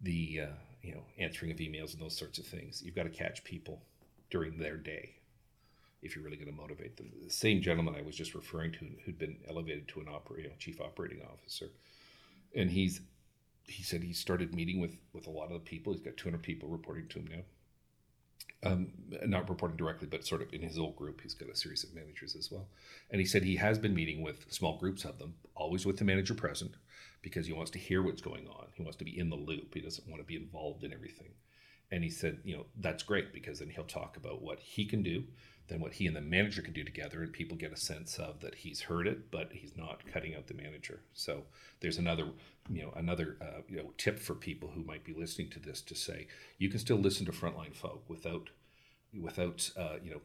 the 0.00 0.40
uh, 0.42 0.54
you 0.82 0.94
know 0.94 1.04
answering 1.16 1.52
of 1.52 1.58
emails 1.58 1.92
and 1.92 2.02
those 2.02 2.16
sorts 2.16 2.40
of 2.40 2.46
things. 2.46 2.82
You've 2.82 2.96
got 2.96 3.04
to 3.04 3.10
catch 3.10 3.44
people 3.44 3.80
during 4.28 4.58
their 4.58 4.76
day 4.76 5.14
if 6.02 6.16
you're 6.16 6.24
really 6.24 6.36
going 6.36 6.50
to 6.50 6.60
motivate 6.60 6.96
them. 6.96 7.12
The 7.24 7.30
same 7.30 7.62
gentleman 7.62 7.94
I 7.96 8.02
was 8.02 8.16
just 8.16 8.34
referring 8.34 8.72
to, 8.72 8.86
who'd 9.04 9.18
been 9.18 9.36
elevated 9.48 9.86
to 9.88 10.00
an 10.00 10.08
operating 10.08 10.50
chief 10.58 10.80
operating 10.80 11.22
officer, 11.32 11.66
and 12.56 12.68
he's 12.68 13.00
he 13.68 13.82
said 13.82 14.02
he 14.02 14.12
started 14.12 14.54
meeting 14.54 14.80
with 14.80 14.96
with 15.12 15.26
a 15.26 15.30
lot 15.30 15.46
of 15.46 15.52
the 15.52 15.58
people. 15.60 15.92
He's 15.92 16.02
got 16.02 16.16
200 16.16 16.42
people 16.42 16.68
reporting 16.68 17.08
to 17.08 17.18
him 17.18 17.28
now. 17.30 17.42
Um, 18.64 18.88
not 19.24 19.48
reporting 19.48 19.76
directly, 19.76 20.08
but 20.08 20.26
sort 20.26 20.42
of 20.42 20.52
in 20.52 20.62
his 20.62 20.78
old 20.78 20.96
group, 20.96 21.20
he's 21.20 21.34
got 21.34 21.48
a 21.48 21.54
series 21.54 21.84
of 21.84 21.94
managers 21.94 22.34
as 22.34 22.50
well. 22.50 22.66
And 23.10 23.20
he 23.20 23.26
said 23.26 23.44
he 23.44 23.54
has 23.56 23.78
been 23.78 23.94
meeting 23.94 24.20
with 24.20 24.52
small 24.52 24.78
groups 24.78 25.04
of 25.04 25.18
them, 25.20 25.34
always 25.54 25.86
with 25.86 25.96
the 25.98 26.04
manager 26.04 26.34
present, 26.34 26.72
because 27.22 27.46
he 27.46 27.52
wants 27.52 27.70
to 27.72 27.78
hear 27.78 28.02
what's 28.02 28.20
going 28.20 28.48
on. 28.48 28.66
He 28.74 28.82
wants 28.82 28.96
to 28.96 29.04
be 29.04 29.16
in 29.16 29.30
the 29.30 29.36
loop. 29.36 29.74
He 29.74 29.80
doesn't 29.80 30.08
want 30.08 30.20
to 30.20 30.26
be 30.26 30.34
involved 30.34 30.82
in 30.82 30.92
everything. 30.92 31.30
And 31.90 32.04
he 32.04 32.10
said, 32.10 32.38
you 32.44 32.56
know, 32.56 32.66
that's 32.80 33.02
great 33.02 33.32
because 33.32 33.58
then 33.60 33.70
he'll 33.70 33.84
talk 33.84 34.16
about 34.16 34.42
what 34.42 34.60
he 34.60 34.84
can 34.84 35.02
do, 35.02 35.24
then 35.68 35.80
what 35.80 35.94
he 35.94 36.06
and 36.06 36.14
the 36.14 36.20
manager 36.20 36.60
can 36.62 36.74
do 36.74 36.84
together, 36.84 37.22
and 37.22 37.32
people 37.32 37.56
get 37.56 37.72
a 37.72 37.76
sense 37.76 38.18
of 38.18 38.40
that 38.40 38.56
he's 38.56 38.82
heard 38.82 39.06
it, 39.06 39.30
but 39.30 39.50
he's 39.52 39.76
not 39.76 40.06
cutting 40.12 40.34
out 40.34 40.46
the 40.46 40.54
manager. 40.54 41.00
So 41.14 41.44
there's 41.80 41.98
another, 41.98 42.28
you 42.68 42.82
know, 42.82 42.92
another 42.96 43.36
uh, 43.40 43.62
you 43.68 43.76
know 43.76 43.92
tip 43.96 44.18
for 44.18 44.34
people 44.34 44.70
who 44.74 44.84
might 44.84 45.04
be 45.04 45.14
listening 45.14 45.50
to 45.50 45.60
this 45.60 45.80
to 45.82 45.94
say 45.94 46.26
you 46.58 46.68
can 46.68 46.78
still 46.78 46.98
listen 46.98 47.26
to 47.26 47.32
frontline 47.32 47.74
folk 47.74 48.04
without 48.08 48.50
without 49.18 49.70
uh, 49.76 49.96
you 50.02 50.10
know 50.10 50.20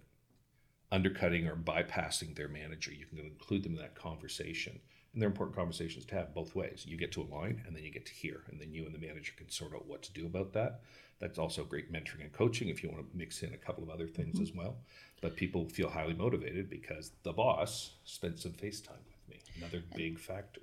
undercutting 0.91 1.47
or 1.47 1.55
bypassing 1.55 2.35
their 2.35 2.47
manager. 2.47 2.91
You 2.91 3.05
can 3.05 3.19
include 3.19 3.63
them 3.63 3.73
in 3.73 3.81
that 3.81 3.95
conversation. 3.95 4.79
And 5.13 5.21
they're 5.21 5.29
important 5.29 5.55
conversations 5.55 6.05
to 6.05 6.15
have 6.15 6.33
both 6.33 6.55
ways. 6.55 6.85
You 6.87 6.97
get 6.97 7.11
to 7.13 7.21
align 7.21 7.61
and 7.67 7.75
then 7.75 7.83
you 7.83 7.91
get 7.91 8.05
to 8.07 8.13
hear. 8.13 8.43
And 8.49 8.59
then 8.59 8.73
you 8.73 8.85
and 8.85 8.93
the 8.93 8.99
manager 8.99 9.33
can 9.37 9.49
sort 9.49 9.73
out 9.73 9.87
what 9.87 10.01
to 10.03 10.13
do 10.13 10.25
about 10.25 10.53
that. 10.53 10.81
That's 11.19 11.37
also 11.37 11.63
great 11.63 11.93
mentoring 11.93 12.21
and 12.21 12.33
coaching 12.33 12.69
if 12.69 12.83
you 12.83 12.89
want 12.89 13.09
to 13.09 13.17
mix 13.17 13.43
in 13.43 13.53
a 13.53 13.57
couple 13.57 13.83
of 13.83 13.89
other 13.89 14.07
things 14.07 14.35
mm-hmm. 14.35 14.43
as 14.43 14.53
well. 14.53 14.77
But 15.21 15.35
people 15.35 15.69
feel 15.69 15.89
highly 15.89 16.15
motivated 16.15 16.69
because 16.69 17.11
the 17.23 17.31
boss 17.31 17.91
spent 18.03 18.39
some 18.39 18.53
face 18.53 18.81
time 18.81 18.97
with 19.05 19.35
me. 19.35 19.41
Another 19.57 19.83
big 19.95 20.19
factor. 20.19 20.61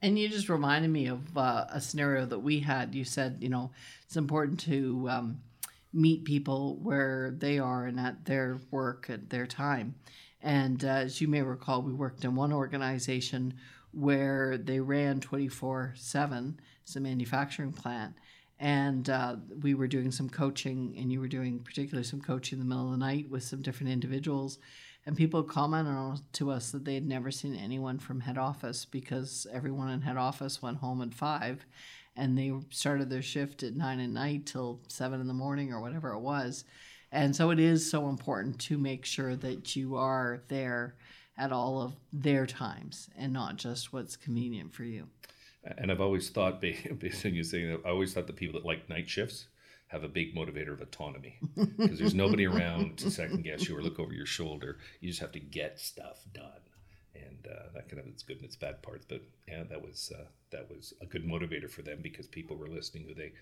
And 0.00 0.16
you 0.16 0.28
just 0.28 0.48
reminded 0.48 0.90
me 0.90 1.08
of 1.08 1.36
uh, 1.36 1.66
a 1.70 1.80
scenario 1.80 2.24
that 2.26 2.38
we 2.38 2.60
had. 2.60 2.94
You 2.94 3.04
said, 3.04 3.38
you 3.40 3.48
know, 3.48 3.72
it's 4.06 4.16
important 4.16 4.60
to 4.60 5.08
um, 5.10 5.40
meet 5.92 6.24
people 6.24 6.76
where 6.76 7.34
they 7.36 7.58
are 7.58 7.86
and 7.86 7.98
at 7.98 8.24
their 8.24 8.60
work 8.70 9.10
at 9.10 9.28
their 9.28 9.46
time. 9.46 9.96
And 10.40 10.84
uh, 10.84 10.88
as 10.88 11.20
you 11.20 11.26
may 11.26 11.42
recall, 11.42 11.82
we 11.82 11.92
worked 11.92 12.24
in 12.24 12.36
one 12.36 12.52
organization 12.52 13.54
where 13.92 14.58
they 14.58 14.80
ran 14.80 15.20
24 15.20 15.94
7. 15.96 16.60
It's 16.82 16.96
a 16.96 17.00
manufacturing 17.00 17.72
plant. 17.72 18.14
And 18.60 19.08
uh, 19.08 19.36
we 19.62 19.74
were 19.74 19.86
doing 19.86 20.10
some 20.10 20.28
coaching, 20.28 20.94
and 20.98 21.12
you 21.12 21.20
were 21.20 21.28
doing 21.28 21.60
particularly 21.60 22.04
some 22.04 22.20
coaching 22.20 22.58
in 22.58 22.64
the 22.64 22.68
middle 22.68 22.86
of 22.86 22.98
the 22.98 23.04
night 23.04 23.30
with 23.30 23.44
some 23.44 23.62
different 23.62 23.92
individuals. 23.92 24.58
And 25.06 25.16
people 25.16 25.42
commented 25.42 26.20
to 26.34 26.50
us 26.50 26.70
that 26.72 26.84
they 26.84 26.94
had 26.94 27.06
never 27.06 27.30
seen 27.30 27.54
anyone 27.54 27.98
from 27.98 28.20
head 28.20 28.36
office 28.36 28.84
because 28.84 29.46
everyone 29.52 29.90
in 29.90 30.02
head 30.02 30.16
office 30.16 30.60
went 30.60 30.78
home 30.78 31.00
at 31.00 31.14
five 31.14 31.64
and 32.18 32.36
they 32.36 32.52
started 32.70 33.08
their 33.08 33.22
shift 33.22 33.62
at 33.62 33.76
nine 33.76 34.00
at 34.00 34.10
night 34.10 34.44
till 34.44 34.80
seven 34.88 35.20
in 35.20 35.28
the 35.28 35.32
morning 35.32 35.72
or 35.72 35.80
whatever 35.80 36.12
it 36.12 36.18
was. 36.18 36.64
And 37.10 37.34
so 37.34 37.50
it 37.50 37.60
is 37.60 37.88
so 37.90 38.08
important 38.08 38.58
to 38.62 38.76
make 38.76 39.06
sure 39.06 39.34
that 39.36 39.76
you 39.76 39.96
are 39.96 40.42
there 40.48 40.96
at 41.38 41.52
all 41.52 41.80
of 41.80 41.94
their 42.12 42.46
times 42.46 43.08
and 43.16 43.32
not 43.32 43.56
just 43.56 43.92
what's 43.92 44.16
convenient 44.16 44.72
for 44.72 44.84
you. 44.84 45.06
And 45.76 45.90
I've 45.90 46.00
always 46.00 46.30
thought, 46.30 46.60
based 46.60 47.24
on 47.24 47.34
you 47.34 47.44
saying, 47.44 47.70
that, 47.70 47.80
I 47.86 47.90
always 47.90 48.12
thought 48.12 48.26
the 48.26 48.32
people 48.32 48.58
that 48.60 48.66
like 48.66 48.88
night 48.88 49.08
shifts 49.08 49.46
have 49.88 50.04
a 50.04 50.08
big 50.08 50.34
motivator 50.34 50.72
of 50.72 50.82
autonomy 50.82 51.38
because 51.56 51.98
there's 51.98 52.14
nobody 52.14 52.46
around 52.46 52.98
to 52.98 53.10
second 53.10 53.42
guess 53.42 53.68
you 53.68 53.76
or 53.76 53.82
look 53.82 53.98
over 53.98 54.12
your 54.12 54.26
shoulder. 54.26 54.78
You 55.00 55.08
just 55.08 55.20
have 55.20 55.32
to 55.32 55.40
get 55.40 55.80
stuff 55.80 56.24
done 56.34 56.60
and 57.14 57.48
uh, 57.50 57.64
that 57.74 57.88
kind 57.88 58.00
of 58.00 58.06
its 58.06 58.22
good 58.22 58.36
and 58.36 58.44
its 58.44 58.56
bad 58.56 58.82
parts. 58.82 59.06
But 59.08 59.22
yeah, 59.46 59.64
that 59.64 59.82
was 59.82 60.12
uh, 60.14 60.24
that 60.50 60.68
was 60.70 60.94
a 61.00 61.06
good 61.06 61.26
motivator 61.26 61.70
for 61.70 61.82
them 61.82 62.00
because 62.02 62.26
people 62.26 62.56
were 62.56 62.68
listening 62.68 63.04
who 63.04 63.14
they 63.14 63.32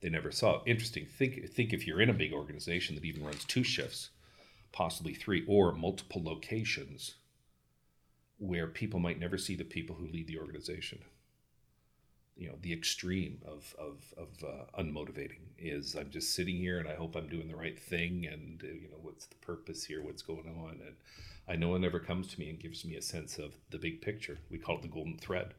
they 0.00 0.08
never 0.08 0.32
saw. 0.32 0.62
Interesting. 0.66 1.06
Think 1.06 1.48
think 1.50 1.72
if 1.72 1.86
you're 1.86 2.00
in 2.00 2.10
a 2.10 2.14
big 2.14 2.32
organization 2.32 2.94
that 2.94 3.04
even 3.04 3.24
runs 3.24 3.44
two 3.44 3.62
shifts, 3.62 4.10
possibly 4.72 5.14
three 5.14 5.44
or 5.46 5.72
multiple 5.72 6.22
locations, 6.22 7.14
where 8.42 8.66
people 8.66 8.98
might 8.98 9.20
never 9.20 9.38
see 9.38 9.54
the 9.54 9.62
people 9.62 9.94
who 9.94 10.08
lead 10.08 10.26
the 10.26 10.38
organization. 10.38 10.98
You 12.36 12.48
know, 12.48 12.56
the 12.60 12.72
extreme 12.72 13.40
of 13.46 13.72
of 13.78 14.12
of 14.16 14.28
uh, 14.42 14.80
unmotivating 14.82 15.42
is 15.58 15.94
I'm 15.94 16.10
just 16.10 16.34
sitting 16.34 16.56
here 16.56 16.80
and 16.80 16.88
I 16.88 16.96
hope 16.96 17.14
I'm 17.14 17.28
doing 17.28 17.46
the 17.46 17.54
right 17.54 17.78
thing 17.78 18.26
and 18.26 18.60
uh, 18.64 18.66
you 18.66 18.88
know 18.88 18.98
what's 19.00 19.26
the 19.26 19.36
purpose 19.36 19.84
here, 19.84 20.02
what's 20.02 20.22
going 20.22 20.48
on 20.48 20.80
and 20.84 20.96
I 21.48 21.54
know 21.54 21.68
one 21.68 21.84
ever 21.84 22.00
comes 22.00 22.26
to 22.28 22.40
me 22.40 22.50
and 22.50 22.58
gives 22.58 22.84
me 22.84 22.96
a 22.96 23.02
sense 23.02 23.38
of 23.38 23.54
the 23.70 23.78
big 23.78 24.00
picture. 24.00 24.38
We 24.50 24.58
call 24.58 24.76
it 24.76 24.82
the 24.82 24.88
golden 24.88 25.18
thread. 25.18 25.54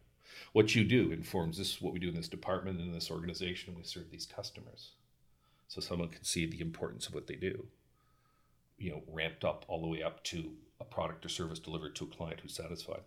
What 0.52 0.76
you 0.76 0.84
do 0.84 1.12
informs 1.14 1.58
this 1.60 1.82
what 1.82 1.94
we 1.94 2.00
do 2.00 2.10
in 2.10 2.16
this 2.16 2.28
department 2.28 2.82
in 2.82 2.92
this 2.92 3.12
organization. 3.12 3.76
We 3.78 3.84
serve 3.84 4.12
these 4.12 4.26
customers, 4.26 4.92
so 5.70 5.80
someone 5.80 6.10
can 6.10 6.26
see 6.26 6.46
the 6.46 6.60
importance 6.60 7.08
of 7.08 7.14
what 7.14 7.28
they 7.28 7.36
do. 7.36 7.66
You 8.78 8.92
know, 8.92 9.04
ramped 9.08 9.46
up 9.46 9.64
all 9.70 9.80
the 9.80 9.88
way 9.88 10.04
up 10.04 10.22
to 10.26 10.52
a 10.80 10.84
product 10.84 11.26
or 11.26 11.30
service 11.30 11.60
delivered 11.60 11.96
to 11.96 12.06
a 12.06 12.08
client 12.08 12.40
who's 12.42 12.56
satisfied. 12.56 13.02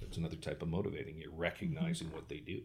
That's 0.00 0.16
another 0.16 0.36
type 0.36 0.62
of 0.62 0.68
motivating. 0.68 1.18
You're 1.18 1.32
recognizing 1.32 2.10
what 2.12 2.28
they 2.28 2.38
do. 2.38 2.62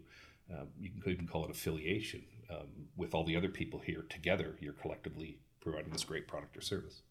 Um, 0.52 0.68
you 0.80 0.90
can 0.90 1.12
even 1.12 1.28
call 1.28 1.46
it 1.46 1.52
affiliation. 1.52 2.24
Um, 2.50 2.68
with 2.98 3.16
all 3.16 3.24
the 3.24 3.36
other 3.36 3.50
people 3.50 3.80
here 3.80 4.06
together, 4.10 4.56
you're 4.60 4.74
collectively 4.74 5.40
providing 5.62 5.92
this 5.92 6.04
great 6.04 6.28
product 6.28 6.58
or 6.58 6.62
service. 6.62 7.02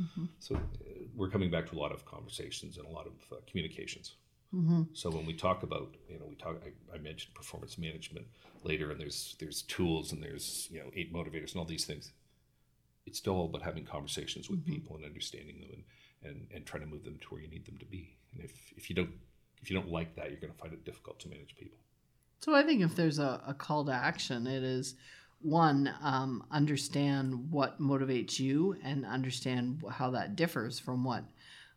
Mm-hmm. 0.00 0.24
So 0.38 0.56
uh, 0.56 0.58
we're 1.14 1.30
coming 1.30 1.50
back 1.50 1.66
to 1.70 1.76
a 1.76 1.78
lot 1.78 1.92
of 1.92 2.04
conversations 2.04 2.76
and 2.76 2.86
a 2.86 2.90
lot 2.90 3.06
of 3.06 3.12
uh, 3.32 3.40
communications. 3.48 4.16
Mm-hmm. 4.54 4.82
So 4.92 5.10
when 5.10 5.26
we 5.26 5.34
talk 5.34 5.62
about, 5.62 5.94
you 6.08 6.18
know, 6.18 6.26
we 6.28 6.34
talk. 6.34 6.56
I, 6.64 6.96
I, 6.96 6.98
mentioned 6.98 7.34
performance 7.34 7.78
management 7.78 8.26
later, 8.64 8.90
and 8.90 9.00
there's 9.00 9.36
there's 9.38 9.62
tools 9.62 10.10
and 10.10 10.20
there's 10.20 10.66
you 10.72 10.80
know 10.80 10.90
eight 10.96 11.12
motivators 11.12 11.52
and 11.52 11.60
all 11.60 11.64
these 11.64 11.84
things. 11.84 12.10
It's 13.06 13.18
still 13.18 13.34
all 13.34 13.46
about 13.46 13.62
having 13.62 13.84
conversations 13.84 14.50
with 14.50 14.60
mm-hmm. 14.60 14.72
people 14.72 14.96
and 14.96 15.04
understanding 15.04 15.60
them 15.60 15.70
and, 15.72 15.84
and 16.24 16.46
and 16.54 16.66
trying 16.66 16.82
to 16.82 16.88
move 16.88 17.04
them 17.04 17.18
to 17.20 17.28
where 17.28 17.40
you 17.40 17.48
need 17.48 17.66
them 17.66 17.78
to 17.78 17.86
be. 17.86 18.16
And 18.34 18.44
if 18.44 18.72
if 18.76 18.88
you 18.90 18.96
don't 18.96 19.10
if 19.62 19.70
you 19.70 19.76
don't 19.76 19.90
like 19.90 20.16
that, 20.16 20.30
you're 20.30 20.40
going 20.40 20.52
to 20.52 20.58
find 20.58 20.72
it 20.72 20.84
difficult 20.84 21.20
to 21.20 21.28
manage 21.28 21.54
people. 21.56 21.78
So 22.40 22.54
I 22.54 22.62
think 22.62 22.80
if 22.80 22.96
there's 22.96 23.18
a, 23.18 23.42
a 23.46 23.52
call 23.52 23.84
to 23.84 23.92
action, 23.92 24.46
it 24.46 24.62
is 24.62 24.94
one 25.42 25.92
um, 26.02 26.44
understand 26.50 27.50
what 27.50 27.80
motivates 27.80 28.38
you 28.38 28.76
and 28.82 29.06
understand 29.06 29.82
how 29.90 30.10
that 30.10 30.36
differs 30.36 30.78
from 30.78 31.04
what 31.04 31.24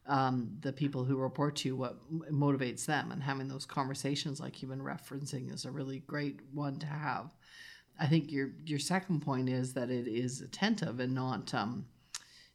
um, 0.06 0.58
the 0.62 0.74
people 0.74 1.06
who 1.06 1.16
report 1.16 1.56
to 1.58 1.70
you 1.70 1.76
what 1.78 1.98
motivates 2.30 2.86
them 2.86 3.12
and 3.12 3.24
having 3.24 3.48
those 3.48 3.66
conversations 3.66 4.42
like 4.42 4.62
you've 4.62 4.72
been 4.72 4.82
referencing 4.82 5.54
is 5.54 5.64
a 5.64 5.72
really 5.72 6.00
great 6.00 6.42
one 6.54 6.78
to 6.78 6.86
have 6.86 7.34
i 7.98 8.06
think 8.06 8.30
your 8.30 8.50
your 8.66 8.80
second 8.80 9.22
point 9.22 9.48
is 9.48 9.74
that 9.74 9.90
it 9.90 10.06
is 10.06 10.42
attentive 10.42 11.00
and 11.00 11.16
not 11.16 11.54
um, 11.54 11.86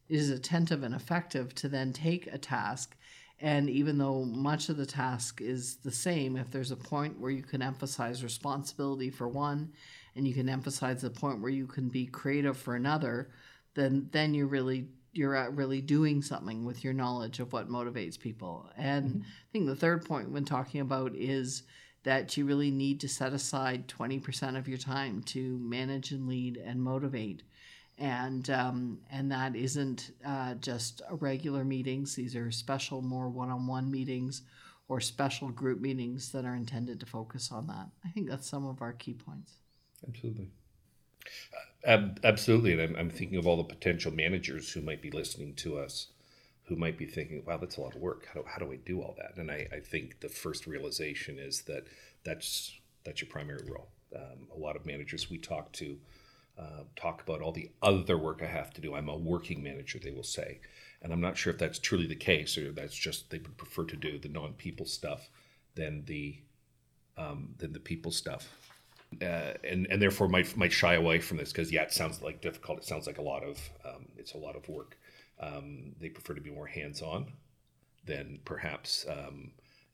is 0.08 0.30
attentive 0.30 0.82
and 0.82 0.94
effective 0.94 1.54
to 1.54 1.68
then 1.68 1.92
take 1.92 2.26
a 2.28 2.38
task 2.38 2.96
and 3.40 3.70
even 3.70 3.98
though 3.98 4.24
much 4.24 4.68
of 4.68 4.76
the 4.76 4.86
task 4.86 5.40
is 5.40 5.76
the 5.76 5.92
same 5.92 6.36
if 6.36 6.50
there's 6.50 6.72
a 6.72 6.76
point 6.76 7.20
where 7.20 7.30
you 7.30 7.42
can 7.42 7.62
emphasize 7.62 8.24
responsibility 8.24 9.10
for 9.10 9.28
one 9.28 9.72
and 10.16 10.26
you 10.26 10.34
can 10.34 10.48
emphasize 10.48 11.00
the 11.00 11.10
point 11.10 11.40
where 11.40 11.50
you 11.50 11.66
can 11.66 11.88
be 11.88 12.06
creative 12.06 12.56
for 12.56 12.74
another, 12.74 13.30
then 13.74 14.08
then 14.10 14.34
you're 14.34 14.48
really 14.48 14.88
you're 15.12 15.50
really 15.52 15.80
doing 15.80 16.20
something 16.20 16.64
with 16.64 16.84
your 16.84 16.92
knowledge 16.92 17.38
of 17.38 17.52
what 17.52 17.68
motivates 17.68 18.18
people. 18.18 18.68
And 18.76 19.08
mm-hmm. 19.08 19.20
I 19.20 19.52
think 19.52 19.66
the 19.66 19.76
third 19.76 20.04
point 20.04 20.30
when 20.30 20.44
talking 20.44 20.80
about 20.80 21.14
is 21.14 21.62
that 22.02 22.36
you 22.36 22.44
really 22.44 22.70
need 22.70 23.00
to 23.00 23.08
set 23.08 23.32
aside 23.32 23.88
20% 23.88 24.56
of 24.56 24.68
your 24.68 24.78
time 24.78 25.22
to 25.22 25.58
manage 25.58 26.12
and 26.12 26.28
lead 26.28 26.56
and 26.56 26.80
motivate. 26.80 27.42
And 28.00 28.48
um, 28.50 28.98
and 29.10 29.30
that 29.32 29.56
isn't 29.56 30.12
uh, 30.24 30.54
just 30.54 31.02
regular 31.10 31.64
meetings. 31.64 32.14
These 32.14 32.36
are 32.36 32.50
special, 32.52 33.02
more 33.02 33.28
one-on-one 33.28 33.90
meetings 33.90 34.42
or 34.86 35.00
special 35.00 35.48
group 35.48 35.80
meetings 35.80 36.30
that 36.32 36.44
are 36.44 36.54
intended 36.54 37.00
to 37.00 37.06
focus 37.06 37.50
on 37.50 37.66
that. 37.66 37.88
I 38.04 38.08
think 38.10 38.28
that's 38.28 38.48
some 38.48 38.66
of 38.66 38.82
our 38.82 38.92
key 38.92 39.14
points. 39.14 39.54
Absolutely. 40.06 40.50
Uh, 41.84 42.08
absolutely. 42.22 42.72
And 42.72 42.82
I'm, 42.82 42.96
I'm 42.96 43.10
thinking 43.10 43.36
of 43.36 43.46
all 43.46 43.56
the 43.56 43.64
potential 43.64 44.12
managers 44.12 44.70
who 44.70 44.80
might 44.80 45.02
be 45.02 45.10
listening 45.10 45.54
to 45.56 45.78
us 45.78 46.08
who 46.68 46.76
might 46.76 46.98
be 46.98 47.06
thinking, 47.06 47.42
wow, 47.46 47.56
that's 47.56 47.78
a 47.78 47.80
lot 47.80 47.94
of 47.94 48.00
work. 48.00 48.26
How 48.26 48.40
do, 48.40 48.46
how 48.46 48.58
do 48.58 48.72
I 48.72 48.76
do 48.76 49.00
all 49.00 49.14
that? 49.18 49.40
And 49.40 49.50
I, 49.50 49.66
I 49.72 49.80
think 49.80 50.20
the 50.20 50.28
first 50.28 50.66
realization 50.66 51.38
is 51.38 51.62
that 51.62 51.84
that's, 52.24 52.78
that's 53.04 53.22
your 53.22 53.30
primary 53.30 53.64
role. 53.70 53.88
Um, 54.14 54.48
a 54.54 54.58
lot 54.58 54.76
of 54.76 54.84
managers 54.84 55.30
we 55.30 55.38
talk 55.38 55.72
to 55.72 55.96
uh, 56.58 56.82
talk 56.96 57.22
about 57.22 57.40
all 57.40 57.52
the 57.52 57.70
other 57.82 58.18
work 58.18 58.40
I 58.42 58.46
have 58.46 58.72
to 58.74 58.80
do. 58.80 58.94
I'm 58.94 59.08
a 59.08 59.16
working 59.16 59.62
manager, 59.62 59.98
they 59.98 60.10
will 60.10 60.24
say. 60.24 60.60
And 61.00 61.12
I'm 61.12 61.20
not 61.20 61.36
sure 61.36 61.52
if 61.52 61.58
that's 61.58 61.78
truly 61.78 62.06
the 62.06 62.16
case 62.16 62.58
or 62.58 62.72
that's 62.72 62.94
just 62.94 63.30
they 63.30 63.38
would 63.38 63.56
prefer 63.56 63.84
to 63.84 63.96
do 63.96 64.18
the 64.18 64.28
non 64.28 64.54
people 64.54 64.86
stuff 64.86 65.28
than 65.76 66.04
the, 66.06 66.38
um, 67.16 67.54
than 67.58 67.72
the 67.72 67.78
people 67.80 68.10
stuff 68.10 68.48
uh, 69.22 69.54
and 69.64 69.86
and 69.90 70.00
therefore 70.00 70.28
might 70.28 70.56
might 70.56 70.72
shy 70.72 70.94
away 70.94 71.18
from 71.18 71.38
this 71.38 71.52
because 71.52 71.72
yeah, 71.72 71.82
it 71.82 71.92
sounds 71.92 72.22
like 72.22 72.40
difficult. 72.40 72.78
It 72.78 72.84
sounds 72.84 73.06
like 73.06 73.18
a 73.18 73.22
lot 73.22 73.42
of 73.42 73.58
um, 73.84 74.06
it's 74.16 74.34
a 74.34 74.38
lot 74.38 74.56
of 74.56 74.68
work. 74.68 74.98
Um, 75.40 75.94
they 76.00 76.08
prefer 76.08 76.34
to 76.34 76.40
be 76.40 76.50
more 76.50 76.66
hands 76.66 77.00
on 77.00 77.32
than 78.04 78.40
perhaps 78.44 79.06
um, 79.08 79.52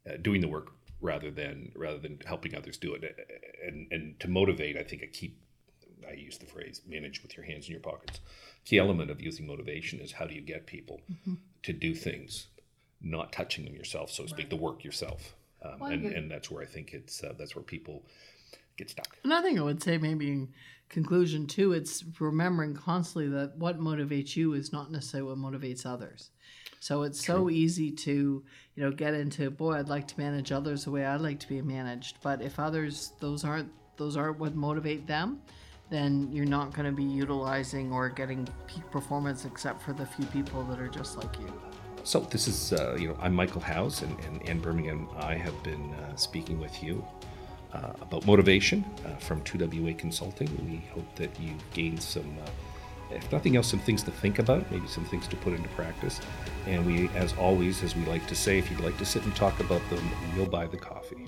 uh, 0.08 0.16
doing 0.20 0.40
the 0.40 0.48
work 0.48 0.72
rather 1.00 1.30
than 1.30 1.72
rather 1.76 1.98
than 1.98 2.18
helping 2.26 2.54
others 2.56 2.76
do 2.76 2.94
it. 2.94 3.16
And 3.64 3.86
and 3.92 4.18
to 4.20 4.28
motivate, 4.28 4.76
I 4.76 4.82
think 4.82 5.02
a 5.02 5.06
key 5.06 5.36
I 6.08 6.14
use 6.14 6.38
the 6.38 6.46
phrase 6.46 6.80
manage 6.86 7.22
with 7.22 7.36
your 7.36 7.46
hands 7.46 7.66
in 7.66 7.72
your 7.72 7.80
pockets. 7.80 8.20
Key 8.64 8.78
element 8.78 9.10
of 9.10 9.20
using 9.20 9.46
motivation 9.46 10.00
is 10.00 10.12
how 10.12 10.26
do 10.26 10.34
you 10.34 10.40
get 10.40 10.66
people 10.66 11.00
mm-hmm. 11.10 11.34
to 11.62 11.72
do 11.72 11.94
things, 11.94 12.46
not 13.02 13.32
touching 13.32 13.64
them 13.64 13.74
yourself, 13.74 14.10
so 14.10 14.22
to 14.22 14.28
speak, 14.28 14.44
right. 14.44 14.50
the 14.50 14.56
work 14.56 14.84
yourself. 14.84 15.34
Um, 15.62 15.82
and, 15.82 16.06
and 16.06 16.30
that's 16.30 16.50
where 16.50 16.62
I 16.62 16.66
think 16.66 16.92
it's 16.92 17.22
uh, 17.22 17.32
that's 17.38 17.56
where 17.56 17.62
people 17.62 18.04
get 18.76 18.90
stuck. 18.90 19.16
Another 19.24 19.48
thing 19.48 19.58
I 19.58 19.62
would 19.62 19.82
say, 19.82 19.98
maybe 19.98 20.28
in 20.28 20.48
conclusion 20.88 21.46
too, 21.46 21.72
it's 21.72 22.04
remembering 22.20 22.74
constantly 22.74 23.28
that 23.30 23.56
what 23.56 23.80
motivates 23.80 24.36
you 24.36 24.52
is 24.54 24.72
not 24.72 24.92
necessarily 24.92 25.30
what 25.30 25.38
motivates 25.38 25.86
others. 25.86 26.30
So 26.80 27.02
it's 27.04 27.24
so 27.24 27.48
easy 27.48 27.90
to, 27.90 28.44
you 28.74 28.82
know, 28.82 28.90
get 28.90 29.14
into, 29.14 29.50
boy, 29.50 29.76
I'd 29.76 29.88
like 29.88 30.06
to 30.08 30.20
manage 30.20 30.52
others 30.52 30.84
the 30.84 30.90
way 30.90 31.06
I'd 31.06 31.22
like 31.22 31.40
to 31.40 31.48
be 31.48 31.62
managed. 31.62 32.18
But 32.22 32.42
if 32.42 32.58
others, 32.58 33.12
those 33.20 33.42
aren't 33.42 33.72
those 33.96 34.18
aren't 34.18 34.38
what 34.38 34.54
motivate 34.54 35.06
them, 35.06 35.40
then 35.90 36.28
you're 36.32 36.46
not 36.46 36.72
going 36.72 36.86
to 36.86 36.92
be 36.92 37.04
utilizing 37.04 37.92
or 37.92 38.08
getting 38.08 38.48
peak 38.66 38.88
performance 38.90 39.44
except 39.44 39.82
for 39.82 39.92
the 39.92 40.06
few 40.06 40.24
people 40.26 40.62
that 40.64 40.80
are 40.80 40.88
just 40.88 41.16
like 41.16 41.38
you. 41.38 41.52
So 42.04 42.20
this 42.20 42.46
is, 42.48 42.72
uh, 42.72 42.96
you 42.98 43.08
know, 43.08 43.16
I'm 43.20 43.34
Michael 43.34 43.62
Howes, 43.62 44.02
and, 44.02 44.18
and 44.24 44.46
Anne 44.46 44.60
Birmingham. 44.60 45.08
I 45.16 45.34
have 45.34 45.62
been 45.62 45.94
uh, 45.94 46.16
speaking 46.16 46.60
with 46.60 46.82
you 46.82 47.02
uh, 47.72 47.92
about 48.02 48.26
motivation 48.26 48.84
uh, 49.06 49.16
from 49.16 49.40
2WA 49.42 49.96
Consulting. 49.96 50.48
We 50.70 50.86
hope 50.92 51.14
that 51.16 51.38
you 51.40 51.54
gained 51.72 52.02
some, 52.02 52.36
uh, 52.44 53.14
if 53.14 53.30
nothing 53.32 53.56
else, 53.56 53.68
some 53.68 53.80
things 53.80 54.02
to 54.02 54.10
think 54.10 54.38
about, 54.38 54.70
maybe 54.70 54.86
some 54.86 55.06
things 55.06 55.26
to 55.28 55.36
put 55.36 55.54
into 55.54 55.68
practice. 55.70 56.20
And 56.66 56.84
we, 56.84 57.08
as 57.16 57.32
always, 57.38 57.82
as 57.82 57.96
we 57.96 58.04
like 58.04 58.26
to 58.26 58.34
say, 58.34 58.58
if 58.58 58.70
you'd 58.70 58.80
like 58.80 58.98
to 58.98 59.06
sit 59.06 59.24
and 59.24 59.34
talk 59.34 59.58
about 59.60 59.82
them, 59.88 60.06
we'll 60.36 60.46
buy 60.46 60.66
the 60.66 60.76
coffee. 60.76 61.26